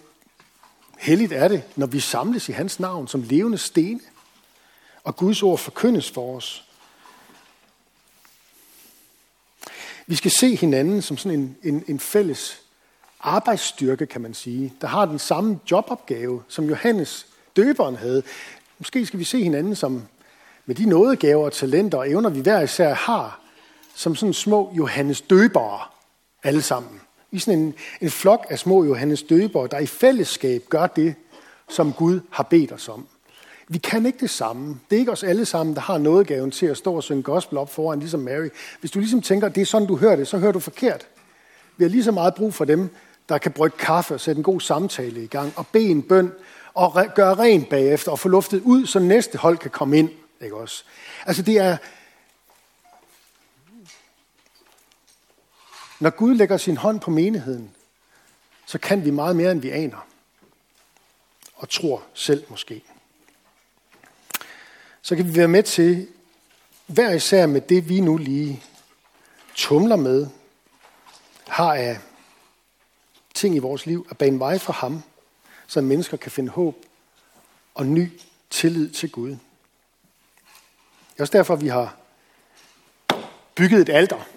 helligt 0.99 1.33
er 1.33 1.49
det, 1.49 1.63
når 1.77 1.87
vi 1.87 2.01
samles 2.01 2.49
i 2.49 2.53
hans 2.53 2.81
navn 2.81 3.09
som 3.09 3.23
levende 3.23 3.59
stene, 3.59 4.01
og 5.05 5.17
Guds 5.17 5.43
ord 5.43 5.59
forkyndes 5.59 6.11
for 6.11 6.37
os. 6.37 6.64
Vi 10.07 10.15
skal 10.15 10.31
se 10.31 10.57
hinanden 10.57 11.03
som 11.03 11.17
sådan 11.17 11.39
en, 11.39 11.57
en, 11.63 11.85
en 11.89 12.01
fælles 12.01 12.61
arbejdsstyrke, 13.21 14.07
kan 14.07 14.21
man 14.21 14.35
sige, 14.35 14.73
der 14.81 14.87
har 14.87 15.07
den 15.07 15.19
samme 15.19 15.59
jobopgave, 15.71 16.43
som 16.49 16.69
Johannes 16.69 17.27
døberen 17.57 17.97
havde. 17.97 18.23
Måske 18.79 19.07
skal 19.07 19.19
vi 19.19 19.25
se 19.25 19.43
hinanden 19.43 19.77
som 19.77 20.03
med 20.67 20.75
de 20.75 20.87
nådegaver, 20.87 21.49
talenter 21.49 21.99
og 21.99 22.11
evner, 22.11 22.31
vi 22.31 22.41
hver 22.41 22.61
især 22.61 22.95
har, 22.95 23.41
som 23.95 24.17
sådan 24.17 24.33
små 24.33 24.73
Johannes 24.77 25.21
døbere 25.21 25.81
alle 26.43 26.63
sammen. 26.63 27.01
Vi 27.31 27.37
er 27.37 27.41
sådan 27.41 27.61
en, 27.61 27.75
en 28.01 28.11
flok 28.11 28.47
af 28.51 28.59
små 28.59 28.85
Johannes 28.85 29.23
døbere, 29.23 29.69
der 29.71 29.79
i 29.79 29.87
fællesskab 29.87 30.65
gør 30.69 30.87
det, 30.87 31.15
som 31.69 31.93
Gud 31.93 32.21
har 32.31 32.43
bedt 32.43 32.73
os 32.73 32.89
om. 32.89 33.07
Vi 33.69 33.79
kan 33.79 34.07
ikke 34.07 34.19
det 34.19 34.31
samme. 34.31 34.81
Det 34.91 34.97
er 34.97 35.01
ikke 35.01 35.13
os 35.13 35.23
alle 35.23 35.47
sammen, 35.47 35.75
der 35.75 35.81
har 35.81 35.99
nådegaven 35.99 36.51
til 36.51 36.67
at 36.67 36.77
stå 36.77 36.95
og 36.95 37.03
synge 37.03 37.23
gospel 37.23 37.59
op 37.59 37.73
foran, 37.73 37.99
ligesom 37.99 38.21
Mary. 38.21 38.49
Hvis 38.81 38.91
du 38.91 38.99
ligesom 38.99 39.23
tænker, 39.23 39.47
at 39.47 39.55
det 39.55 39.61
er 39.61 39.67
sådan, 39.67 39.89
du 39.89 39.97
hører 39.97 40.17
det, 40.17 40.29
så 40.29 40.39
hører 40.39 40.53
du 40.53 40.61
forkert. 40.61 41.07
Vi 41.77 41.85
har 41.85 41.89
lige 41.89 42.05
så 42.05 42.13
meget 42.13 42.35
brug 42.35 42.55
for 42.55 42.65
dem, 42.65 42.97
der 43.29 43.39
kan 43.39 43.53
brygge 43.53 43.77
kaffe 43.79 44.15
og 44.15 44.21
sætte 44.21 44.39
en 44.39 44.43
god 44.43 44.61
samtale 44.61 45.25
i 45.25 45.27
gang, 45.27 45.53
og 45.57 45.67
bede 45.67 45.89
en 45.89 46.03
bøn, 46.03 46.33
og 46.75 47.03
re- 47.03 47.15
gøre 47.15 47.35
rent 47.35 47.69
bagefter, 47.69 48.11
og 48.11 48.19
få 48.19 48.29
luftet 48.29 48.61
ud, 48.61 48.87
så 48.87 48.99
næste 48.99 49.39
hold 49.39 49.59
kan 49.59 49.71
komme 49.71 49.99
ind. 49.99 50.11
Ikke 50.41 50.57
også? 50.57 50.85
Altså 51.27 51.43
det 51.43 51.59
er... 51.59 51.77
Når 56.01 56.11
Gud 56.11 56.35
lægger 56.35 56.57
sin 56.57 56.77
hånd 56.77 57.01
på 57.01 57.11
menigheden, 57.11 57.71
så 58.67 58.79
kan 58.79 59.05
vi 59.05 59.11
meget 59.11 59.37
mere, 59.37 59.53
end 59.53 59.61
vi 59.61 59.71
aner. 59.71 60.07
Og 61.55 61.69
tror 61.69 62.03
selv 62.15 62.45
måske. 62.49 62.83
Så 65.05 65.17
kan 65.17 65.29
vi 65.29 65.37
være 65.37 65.49
med 65.49 65.63
til, 65.63 66.09
hver 66.87 67.11
især 67.11 67.47
med 67.47 67.61
det, 67.61 67.89
vi 67.89 68.01
nu 68.01 68.17
lige 68.17 68.63
tumler 69.55 69.97
med, 69.97 70.27
har 71.49 71.75
af 71.75 71.99
ting 73.35 73.57
i 73.57 73.59
vores 73.59 73.87
liv 73.87 74.07
at 74.11 74.19
bane 74.19 74.39
vej 74.39 74.59
for 74.59 74.73
ham, 74.73 75.03
så 75.67 75.81
mennesker 75.81 76.17
kan 76.17 76.33
finde 76.33 76.51
håb 76.51 76.77
og 77.75 77.87
ny 77.87 78.21
tillid 78.51 78.91
til 78.91 79.11
Gud. 79.11 79.31
Det 79.31 79.39
er 81.19 81.23
også 81.23 81.33
derfor, 81.33 81.57
vi 81.57 81.69
har 81.69 81.97
bygget 83.55 83.81
et 83.81 83.89
alter. 83.89 84.29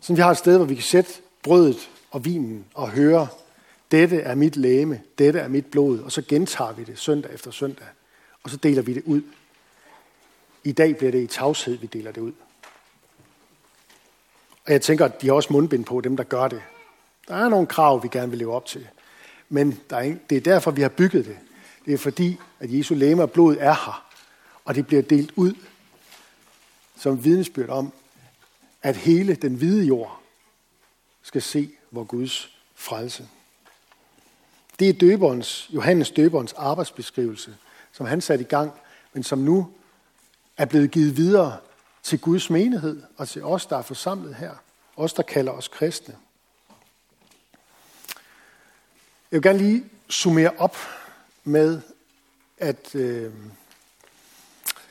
Så 0.00 0.14
vi 0.14 0.20
har 0.20 0.30
et 0.30 0.38
sted, 0.38 0.56
hvor 0.56 0.66
vi 0.66 0.74
kan 0.74 0.84
sætte 0.84 1.12
brødet 1.42 1.90
og 2.10 2.24
vinen 2.24 2.66
og 2.74 2.90
høre, 2.90 3.28
dette 3.90 4.20
er 4.20 4.34
mit 4.34 4.56
læme, 4.56 5.02
dette 5.18 5.38
er 5.38 5.48
mit 5.48 5.66
blod, 5.66 5.98
og 5.98 6.12
så 6.12 6.22
gentager 6.22 6.72
vi 6.72 6.84
det 6.84 6.98
søndag 6.98 7.34
efter 7.34 7.50
søndag, 7.50 7.86
og 8.42 8.50
så 8.50 8.56
deler 8.56 8.82
vi 8.82 8.94
det 8.94 9.02
ud. 9.04 9.22
I 10.64 10.72
dag 10.72 10.96
bliver 10.96 11.12
det 11.12 11.22
i 11.22 11.26
tavshed, 11.26 11.76
vi 11.76 11.86
deler 11.86 12.12
det 12.12 12.20
ud. 12.20 12.32
Og 14.66 14.72
jeg 14.72 14.82
tænker, 14.82 15.04
at 15.04 15.22
de 15.22 15.26
har 15.26 15.34
også 15.34 15.52
mundbind 15.52 15.84
på, 15.84 16.00
dem 16.00 16.16
der 16.16 16.24
gør 16.24 16.48
det. 16.48 16.62
Der 17.28 17.34
er 17.34 17.48
nogle 17.48 17.66
krav, 17.66 18.02
vi 18.02 18.08
gerne 18.12 18.30
vil 18.30 18.38
leve 18.38 18.54
op 18.54 18.66
til. 18.66 18.88
Men 19.48 19.80
der 19.90 19.96
er, 19.96 20.14
det 20.30 20.36
er 20.36 20.40
derfor, 20.40 20.70
vi 20.70 20.82
har 20.82 20.88
bygget 20.88 21.24
det. 21.24 21.38
Det 21.84 21.94
er 21.94 21.98
fordi, 21.98 22.36
at 22.60 22.72
Jesu 22.72 22.94
læme 22.94 23.22
og 23.22 23.30
blod 23.30 23.56
er 23.58 23.74
her. 23.74 24.10
Og 24.64 24.74
det 24.74 24.86
bliver 24.86 25.02
delt 25.02 25.32
ud 25.36 25.54
som 26.96 27.24
vidnesbyrd 27.24 27.68
om, 27.68 27.92
at 28.82 28.96
hele 28.96 29.34
den 29.34 29.54
hvide 29.54 29.84
jord 29.84 30.20
skal 31.22 31.42
se 31.42 31.70
hvor 31.90 32.04
Guds 32.04 32.56
frelse. 32.74 33.28
Det 34.78 34.88
er 34.88 34.92
døberens, 34.92 35.70
Johannes 35.70 36.10
døberens 36.10 36.52
arbejdsbeskrivelse, 36.52 37.56
som 37.92 38.06
han 38.06 38.20
satte 38.20 38.44
i 38.44 38.48
gang, 38.48 38.72
men 39.12 39.22
som 39.22 39.38
nu 39.38 39.70
er 40.56 40.64
blevet 40.64 40.90
givet 40.90 41.16
videre 41.16 41.56
til 42.02 42.20
Guds 42.20 42.50
menighed 42.50 43.02
og 43.16 43.28
til 43.28 43.44
os, 43.44 43.66
der 43.66 43.76
er 43.76 43.82
forsamlet 43.82 44.34
her. 44.34 44.52
Os, 44.96 45.12
der 45.12 45.22
kalder 45.22 45.52
os 45.52 45.68
kristne. 45.68 46.16
Jeg 49.30 49.36
vil 49.36 49.42
gerne 49.42 49.58
lige 49.58 49.84
summere 50.08 50.52
op 50.58 50.76
med 51.44 51.80
at 52.58 52.94
øh, 52.94 53.32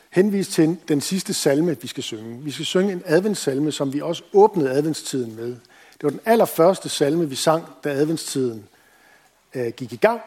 henvise 0.10 0.52
til 0.52 0.78
den 0.88 1.02
sidste 1.02 1.34
salme, 1.34 1.82
vi 1.82 1.88
skal 1.88 2.04
synge. 2.04 2.44
Vi 2.44 2.52
skal 2.52 2.66
synge 2.66 2.92
en 2.92 3.04
adventssalme, 3.06 3.72
som 3.72 3.94
vi 3.94 4.02
også 4.02 4.24
åbnede 4.34 4.72
adventstiden 4.72 5.36
med. 5.36 5.48
Det 5.94 6.04
var 6.04 6.10
den 6.10 6.20
allerførste 6.26 6.90
salme, 6.90 7.30
vi 7.30 7.36
sang, 7.36 7.66
da 7.84 7.90
adventstiden 7.90 8.68
øh, 9.54 9.74
gik 9.74 9.94
i 9.94 9.96
gang. 9.96 10.22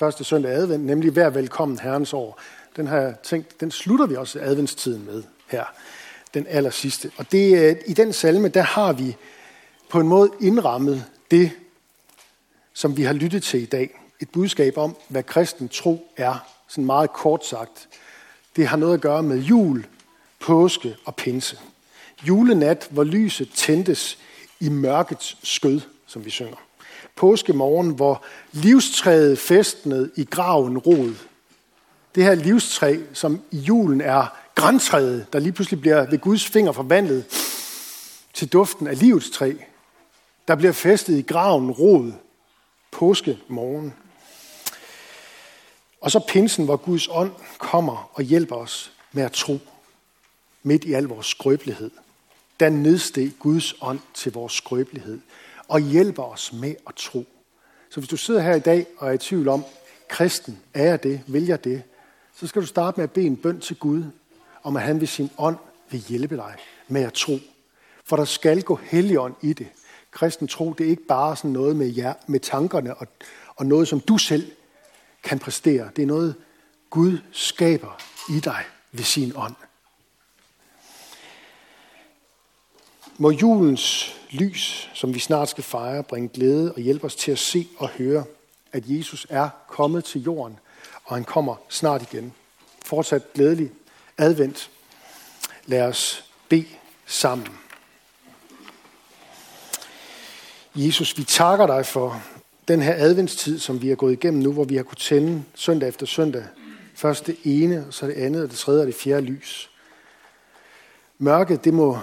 Første 0.00 0.24
søndag 0.24 0.52
advent, 0.52 0.84
nemlig 0.84 1.16
Vær 1.16 1.30
velkommen 1.30 1.78
Herrens 1.78 2.12
år. 2.12 2.40
Den 2.76 2.86
har 2.86 2.96
jeg 2.96 3.14
tænkt, 3.22 3.60
den 3.60 3.70
slutter 3.70 4.06
vi 4.06 4.16
også 4.16 4.40
adventstiden 4.42 5.06
med 5.06 5.22
her. 5.46 5.64
Den 6.34 6.46
aller 6.48 6.70
sidste. 6.70 7.10
Og 7.16 7.32
det, 7.32 7.70
øh, 7.70 7.76
i 7.86 7.92
den 7.92 8.12
salme, 8.12 8.48
der 8.48 8.62
har 8.62 8.92
vi 8.92 9.16
på 9.90 10.00
en 10.00 10.08
måde 10.08 10.30
indrammet 10.40 11.04
det, 11.30 11.50
som 12.72 12.96
vi 12.96 13.02
har 13.02 13.12
lyttet 13.12 13.42
til 13.42 13.62
i 13.62 13.66
dag. 13.66 14.00
Et 14.20 14.30
budskab 14.30 14.78
om, 14.78 14.96
hvad 15.08 15.22
kristen 15.22 15.68
tro 15.68 16.12
er, 16.16 16.46
sådan 16.68 16.84
meget 16.84 17.12
kort 17.12 17.46
sagt. 17.46 17.88
Det 18.56 18.66
har 18.66 18.76
noget 18.76 18.94
at 18.94 19.00
gøre 19.00 19.22
med 19.22 19.38
jul, 19.38 19.86
påske 20.38 20.96
og 21.04 21.16
pinse. 21.16 21.58
Julenat, 22.28 22.88
hvor 22.90 23.04
lyset 23.04 23.50
tændtes 23.54 24.18
i 24.60 24.68
mørkets 24.68 25.36
skød, 25.42 25.80
som 26.06 26.24
vi 26.24 26.30
synger. 26.30 26.69
Påskemorgen, 27.16 27.90
hvor 27.90 28.24
livstræet 28.52 29.38
festnede 29.38 30.10
i 30.16 30.24
graven 30.24 30.78
rod. 30.78 31.14
Det 32.14 32.24
her 32.24 32.34
livstræ, 32.34 32.98
som 33.12 33.40
i 33.50 33.58
julen 33.58 34.00
er 34.00 34.36
græntræet, 34.54 35.26
der 35.32 35.38
lige 35.38 35.52
pludselig 35.52 35.80
bliver 35.80 36.10
ved 36.10 36.18
Guds 36.18 36.46
finger 36.46 36.72
forvandlet 36.72 37.24
til 38.34 38.48
duften 38.48 38.86
af 38.86 38.98
livets 38.98 39.30
træ, 39.30 39.52
der 40.48 40.54
bliver 40.54 40.72
festet 40.72 41.18
i 41.18 41.22
graven 41.22 41.70
rod 41.70 42.12
påske 42.90 43.38
morgen. 43.48 43.94
Og 46.00 46.10
så 46.10 46.20
pinsen, 46.28 46.64
hvor 46.64 46.76
Guds 46.76 47.08
ånd 47.10 47.32
kommer 47.58 48.10
og 48.14 48.22
hjælper 48.22 48.56
os 48.56 48.92
med 49.12 49.22
at 49.22 49.32
tro 49.32 49.58
midt 50.62 50.84
i 50.84 50.92
al 50.92 51.04
vores 51.04 51.26
skrøbelighed. 51.26 51.90
Der 52.60 52.68
nedsteg 52.68 53.32
Guds 53.38 53.74
ånd 53.80 54.00
til 54.14 54.32
vores 54.32 54.52
skrøbelighed 54.52 55.20
og 55.70 55.80
hjælper 55.80 56.22
os 56.22 56.52
med 56.52 56.74
at 56.88 56.94
tro. 56.94 57.24
Så 57.90 58.00
hvis 58.00 58.08
du 58.08 58.16
sidder 58.16 58.40
her 58.40 58.54
i 58.54 58.60
dag 58.60 58.86
og 58.96 59.08
er 59.08 59.12
i 59.12 59.18
tvivl 59.18 59.48
om, 59.48 59.64
kristen, 60.08 60.58
er 60.74 60.84
jeg 60.84 61.02
det, 61.02 61.20
vil 61.26 61.46
jeg 61.46 61.64
det, 61.64 61.82
så 62.36 62.46
skal 62.46 62.62
du 62.62 62.66
starte 62.66 63.00
med 63.00 63.04
at 63.04 63.10
bede 63.10 63.26
en 63.26 63.36
bøn 63.36 63.60
til 63.60 63.76
Gud, 63.76 64.04
om 64.62 64.76
at 64.76 64.82
han 64.82 65.00
ved 65.00 65.06
sin 65.06 65.30
ånd 65.38 65.56
vil 65.90 66.00
hjælpe 66.00 66.36
dig 66.36 66.54
med 66.88 67.02
at 67.02 67.12
tro. 67.12 67.38
For 68.04 68.16
der 68.16 68.24
skal 68.24 68.62
gå 68.62 68.76
helligånd 68.82 69.34
i 69.42 69.52
det. 69.52 69.66
Kristen 70.10 70.48
tro, 70.48 70.72
det 70.72 70.86
er 70.86 70.90
ikke 70.90 71.06
bare 71.06 71.36
sådan 71.36 71.50
noget 71.50 71.76
med, 71.76 71.94
jer, 71.94 72.14
med 72.26 72.40
tankerne 72.40 72.94
og, 72.94 73.06
og 73.56 73.66
noget, 73.66 73.88
som 73.88 74.00
du 74.00 74.18
selv 74.18 74.52
kan 75.22 75.38
præstere. 75.38 75.90
Det 75.96 76.02
er 76.02 76.06
noget, 76.06 76.34
Gud 76.90 77.18
skaber 77.32 78.00
i 78.30 78.40
dig 78.40 78.64
ved 78.92 79.04
sin 79.04 79.32
ånd. 79.36 79.54
Må 83.22 83.30
julens 83.30 84.16
lys, 84.30 84.90
som 84.94 85.14
vi 85.14 85.18
snart 85.18 85.48
skal 85.48 85.64
fejre, 85.64 86.02
bringe 86.02 86.28
glæde 86.28 86.72
og 86.72 86.80
hjælpe 86.80 87.04
os 87.04 87.14
til 87.14 87.32
at 87.32 87.38
se 87.38 87.66
og 87.76 87.88
høre, 87.88 88.24
at 88.72 88.82
Jesus 88.86 89.26
er 89.30 89.48
kommet 89.68 90.04
til 90.04 90.22
jorden, 90.22 90.58
og 91.04 91.16
han 91.16 91.24
kommer 91.24 91.56
snart 91.68 92.02
igen. 92.02 92.32
Fortsat 92.84 93.32
glædelig 93.32 93.70
advent. 94.18 94.70
Lad 95.66 95.82
os 95.82 96.24
bede 96.48 96.66
sammen. 97.06 97.48
Jesus, 100.74 101.18
vi 101.18 101.24
takker 101.24 101.66
dig 101.66 101.86
for 101.86 102.22
den 102.68 102.82
her 102.82 102.94
adventstid, 102.96 103.58
som 103.58 103.82
vi 103.82 103.90
er 103.90 103.96
gået 103.96 104.12
igennem 104.12 104.42
nu, 104.42 104.52
hvor 104.52 104.64
vi 104.64 104.76
har 104.76 104.82
kunnet 104.82 104.98
tænde 104.98 105.44
søndag 105.54 105.88
efter 105.88 106.06
søndag. 106.06 106.44
Først 106.94 107.26
det 107.26 107.36
ene, 107.44 107.84
og 107.86 107.94
så 107.94 108.06
det 108.06 108.14
andet, 108.14 108.42
og 108.42 108.50
det 108.50 108.58
tredje 108.58 108.80
og 108.80 108.86
det 108.86 108.94
fjerde 108.94 109.26
lys. 109.26 109.70
Mørket, 111.18 111.64
det 111.64 111.74
må 111.74 111.98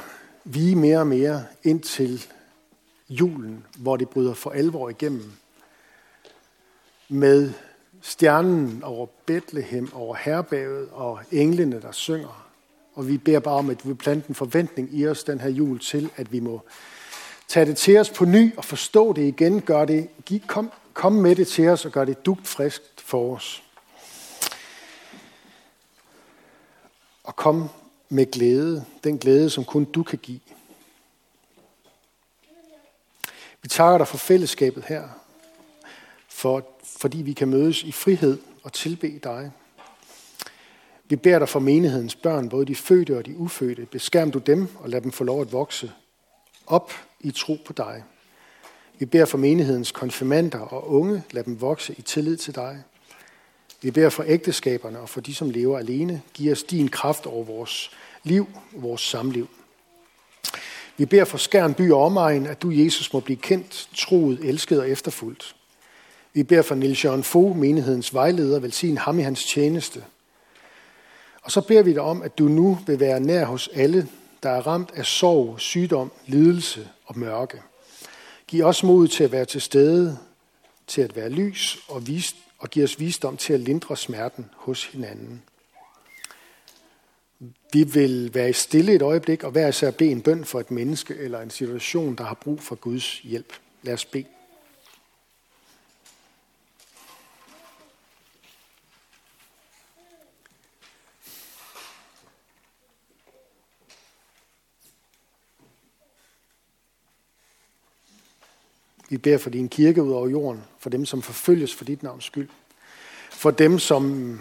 vige 0.50 0.76
mere 0.76 1.00
og 1.00 1.08
mere 1.08 1.46
ind 1.64 1.82
til 1.82 2.26
julen, 3.10 3.66
hvor 3.78 3.98
det 3.98 4.10
bryder 4.10 4.34
for 4.34 4.50
alvor 4.50 4.90
igennem. 4.90 5.32
Med 7.10 7.52
stjernen 8.02 8.84
over 8.84 9.08
Bethlehem, 9.26 9.94
over 9.94 10.16
herbaget 10.16 10.90
og 10.92 11.20
englene, 11.32 11.82
der 11.82 11.92
synger. 11.92 12.48
Og 12.94 13.08
vi 13.08 13.18
beder 13.18 13.40
bare 13.40 13.56
om, 13.56 13.70
at 13.70 13.88
vi 13.90 13.94
planter 13.94 14.30
en 14.30 14.36
forventning 14.36 14.90
i 14.92 15.08
os 15.08 15.24
den 15.24 15.40
her 15.40 15.50
jul 15.50 15.80
til, 15.80 16.10
at 16.16 16.32
vi 16.32 16.40
må 16.40 16.62
tage 17.48 17.66
det 17.66 17.78
til 17.78 17.98
os 17.98 18.10
på 18.10 18.26
ny 18.26 18.58
og 18.58 18.66
forstå 18.66 19.14
det 19.14 19.22
igen. 19.22 19.62
Gør 19.62 19.86
det, 19.86 20.10
kom, 20.48 20.72
kom 20.94 21.14
med 21.14 21.36
det 21.36 21.48
til 21.48 21.68
os 21.68 21.86
og 21.86 21.92
gør 21.92 22.06
det 22.06 22.26
dugt 22.26 22.48
friskt 22.48 23.02
for 23.02 23.36
os. 23.36 23.64
Og 27.24 27.36
kom 27.36 27.70
med 28.10 28.32
glæde, 28.32 28.86
den 29.04 29.18
glæde, 29.18 29.50
som 29.50 29.66
kun 29.66 29.86
du 29.86 30.04
kan 30.04 30.20
give. 30.20 30.40
Vi 33.62 33.70
takker 33.70 33.98
dig 33.98 34.08
for 34.08 34.18
fællesskabet 34.18 34.84
her, 34.86 35.08
for, 36.30 36.68
fordi 36.84 37.18
vi 37.18 37.34
kan 37.34 37.48
mødes 37.48 37.84
i 37.84 37.92
frihed 37.92 38.38
og 38.64 38.74
tilbe 38.74 39.20
dig. 39.24 39.52
Vi 41.10 41.16
beder 41.16 41.40
dig 41.40 41.50
for 41.50 41.60
menighedens 41.60 42.16
børn, 42.16 42.50
både 42.50 42.66
de 42.66 42.76
fødte 42.76 43.18
og 43.18 43.26
de 43.26 43.38
ufødte. 43.38 43.86
Beskærm 43.86 44.32
du 44.32 44.40
dem 44.40 44.68
og 44.80 44.90
lad 44.90 45.02
dem 45.02 45.12
få 45.12 45.24
lov 45.24 45.42
at 45.42 45.52
vokse 45.52 45.92
op 46.68 46.92
i 47.20 47.32
tro 47.32 47.58
på 47.66 47.74
dig. 47.74 48.04
Vi 49.00 49.06
beder 49.06 49.26
for 49.26 49.38
menighedens 49.38 49.92
konfirmander 49.92 50.60
og 50.60 50.90
unge, 50.90 51.24
lad 51.32 51.44
dem 51.44 51.62
vokse 51.62 51.96
i 51.98 52.02
tillid 52.02 52.38
til 52.38 52.56
dig. 52.56 52.84
Vi 53.82 53.92
beder 53.92 54.10
for 54.10 54.24
ægteskaberne 54.28 55.00
og 55.00 55.10
for 55.10 55.22
de, 55.22 55.36
som 55.36 55.50
lever 55.50 55.80
alene. 55.80 56.22
Giv 56.34 56.52
os 56.52 56.64
din 56.64 56.88
kraft 56.88 57.26
over 57.26 57.44
vores 57.44 57.92
liv 58.24 58.48
vores 58.72 59.02
samliv. 59.02 59.50
Vi 60.98 61.06
beder 61.06 61.26
for 61.26 61.38
Skærn 61.38 61.74
by 61.74 61.92
og 61.92 62.02
omegn, 62.02 62.46
at 62.46 62.62
du, 62.62 62.72
Jesus, 62.72 63.14
må 63.14 63.20
blive 63.20 63.38
kendt, 63.38 63.90
troet, 63.96 64.40
elsket 64.40 64.80
og 64.80 64.90
efterfuldt. 64.90 65.56
Vi 66.34 66.44
beder 66.44 66.62
for 66.62 66.76
Nils 66.76 67.06
Jørgen 67.06 67.24
Fogh, 67.24 67.58
menighedens 67.58 68.14
vejleder, 68.14 68.60
velsign 68.60 68.98
ham 68.98 69.20
i 69.20 69.22
hans 69.22 69.46
tjeneste. 69.46 70.04
Og 71.42 71.52
så 71.52 71.62
beder 71.62 71.84
vi 71.84 71.94
dig 71.94 72.02
om, 72.02 72.22
at 72.22 72.38
du 72.38 72.44
nu 72.44 72.80
vil 72.86 73.00
være 73.00 73.20
nær 73.20 73.46
hos 73.46 73.70
alle, 73.74 74.08
der 74.44 74.50
er 74.50 74.68
ramt 74.68 74.92
af 74.96 75.06
sorg, 75.06 75.60
sygdom, 75.60 76.12
lidelse 76.26 76.88
og 77.06 77.20
mørke. 77.20 77.62
Giv 78.48 78.66
os 78.66 78.84
mod 78.84 79.08
til 79.08 79.24
at 79.24 79.32
være 79.32 79.46
til 79.46 79.62
stede, 79.62 80.18
til 80.88 81.02
at 81.02 81.16
være 81.16 81.30
lys 81.30 81.80
og, 81.88 82.08
vis, 82.08 82.36
og 82.58 82.70
giver 82.70 82.86
os 82.86 83.00
visdom 83.00 83.38
til 83.38 83.54
at 83.54 83.60
lindre 83.60 83.98
smerten 83.98 84.50
hos 84.56 84.86
hinanden. 84.86 85.44
Vi 87.74 87.84
vil 87.84 88.34
være 88.34 88.54
stille 88.54 88.94
et 88.94 89.02
øjeblik 89.02 89.44
og 89.44 89.52
hver 89.52 89.68
især 89.68 89.92
bede 89.92 90.12
en 90.12 90.22
bøn 90.22 90.46
for 90.46 90.60
et 90.60 90.72
menneske 90.72 91.16
eller 91.16 91.42
en 91.42 91.50
situation, 91.50 92.16
der 92.16 92.24
har 92.24 92.36
brug 92.36 92.62
for 92.62 92.76
Guds 92.76 93.20
hjælp. 93.20 93.54
Lad 93.82 93.94
os 93.94 94.06
bede. 94.06 94.26
Vi 109.10 109.18
beder 109.18 109.38
for 109.38 109.50
din 109.50 109.70
kirke 109.70 110.04
ud 110.04 110.12
over 110.12 110.30
jorden, 110.30 110.64
for 110.80 110.90
dem, 110.90 111.06
som 111.06 111.22
forfølges 111.22 111.74
for 111.74 111.86
dit 111.86 112.04
navns 112.04 112.24
skyld. 112.24 112.50
For 113.32 113.52
dem, 113.52 113.80
som 113.80 114.40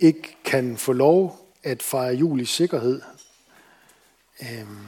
ikke 0.00 0.36
kan 0.44 0.76
få 0.76 0.92
lov 0.92 1.48
at 1.62 1.82
fejre 1.82 2.14
jul 2.14 2.40
i 2.40 2.44
sikkerhed. 2.44 3.02
Øhm, 4.42 4.86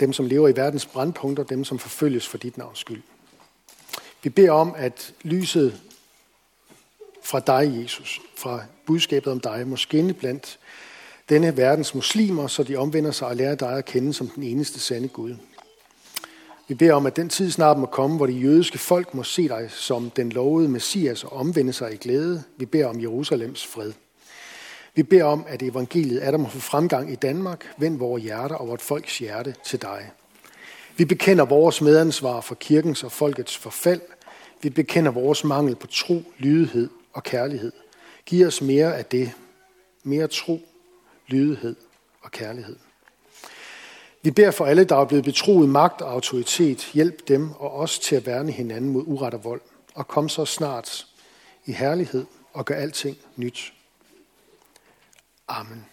dem, 0.00 0.12
som 0.12 0.26
lever 0.26 0.48
i 0.48 0.56
verdens 0.56 0.86
brandpunkter, 0.86 1.44
dem, 1.44 1.64
som 1.64 1.78
forfølges 1.78 2.28
for 2.28 2.38
dit 2.38 2.58
navns 2.58 2.78
skyld. 2.78 3.02
Vi 4.22 4.30
beder 4.30 4.50
om, 4.50 4.74
at 4.76 5.14
lyset 5.22 5.80
fra 7.22 7.40
dig, 7.40 7.82
Jesus, 7.82 8.20
fra 8.36 8.64
budskabet 8.86 9.32
om 9.32 9.40
dig, 9.40 9.68
må 9.68 9.76
skinne 9.76 10.14
blandt 10.14 10.58
denne 11.28 11.56
verdens 11.56 11.94
muslimer, 11.94 12.46
så 12.46 12.62
de 12.62 12.76
omvender 12.76 13.10
sig 13.10 13.28
og 13.28 13.36
lærer 13.36 13.54
dig 13.54 13.78
at 13.78 13.84
kende 13.84 14.12
som 14.12 14.28
den 14.28 14.42
eneste 14.42 14.80
sande 14.80 15.08
Gud. 15.08 15.36
Vi 16.68 16.74
beder 16.74 16.94
om, 16.94 17.06
at 17.06 17.16
den 17.16 17.28
tid 17.28 17.50
snart 17.50 17.78
må 17.78 17.86
komme, 17.86 18.16
hvor 18.16 18.26
de 18.26 18.32
jødiske 18.32 18.78
folk 18.78 19.14
må 19.14 19.22
se 19.22 19.48
dig 19.48 19.70
som 19.70 20.10
den 20.10 20.32
lovede 20.32 20.68
Messias 20.68 21.24
og 21.24 21.32
omvende 21.32 21.72
sig 21.72 21.94
i 21.94 21.96
glæde. 21.96 22.42
Vi 22.56 22.66
beder 22.66 22.86
om 22.86 23.00
Jerusalems 23.00 23.66
fred. 23.66 23.92
Vi 24.94 25.02
beder 25.02 25.24
om, 25.24 25.44
at 25.48 25.62
evangeliet 25.62 26.26
er 26.26 26.30
der 26.30 26.38
må 26.38 26.48
få 26.48 26.58
fremgang 26.58 27.12
i 27.12 27.14
Danmark. 27.14 27.74
Vend 27.78 27.98
vores 27.98 28.22
hjerter 28.22 28.54
og 28.54 28.68
vort 28.68 28.80
folks 28.80 29.18
hjerte 29.18 29.54
til 29.64 29.82
dig. 29.82 30.10
Vi 30.96 31.04
bekender 31.04 31.44
vores 31.44 31.80
medansvar 31.80 32.40
for 32.40 32.54
kirkens 32.54 33.04
og 33.04 33.12
folkets 33.12 33.56
forfald. 33.56 34.00
Vi 34.62 34.70
bekender 34.70 35.10
vores 35.10 35.44
mangel 35.44 35.76
på 35.76 35.86
tro, 35.86 36.22
lydighed 36.38 36.88
og 37.12 37.22
kærlighed. 37.22 37.72
Giv 38.26 38.46
os 38.46 38.62
mere 38.62 38.96
af 38.96 39.04
det. 39.04 39.32
Mere 40.02 40.26
tro, 40.26 40.60
lydighed 41.26 41.76
og 42.22 42.30
kærlighed. 42.30 42.76
Vi 44.22 44.30
beder 44.30 44.50
for 44.50 44.66
alle, 44.66 44.84
der 44.84 44.96
er 44.96 45.04
blevet 45.04 45.24
betroet 45.24 45.68
magt 45.68 46.02
og 46.02 46.12
autoritet. 46.12 46.90
Hjælp 46.94 47.28
dem 47.28 47.52
og 47.52 47.72
os 47.72 47.98
til 47.98 48.16
at 48.16 48.26
værne 48.26 48.52
hinanden 48.52 48.90
mod 48.90 49.04
uret 49.06 49.34
og 49.34 49.44
vold. 49.44 49.60
Og 49.94 50.08
kom 50.08 50.28
så 50.28 50.44
snart 50.44 51.06
i 51.66 51.72
herlighed 51.72 52.26
og 52.52 52.64
gør 52.64 52.74
alting 52.74 53.16
nyt. 53.36 53.72
Amen. 55.48 55.86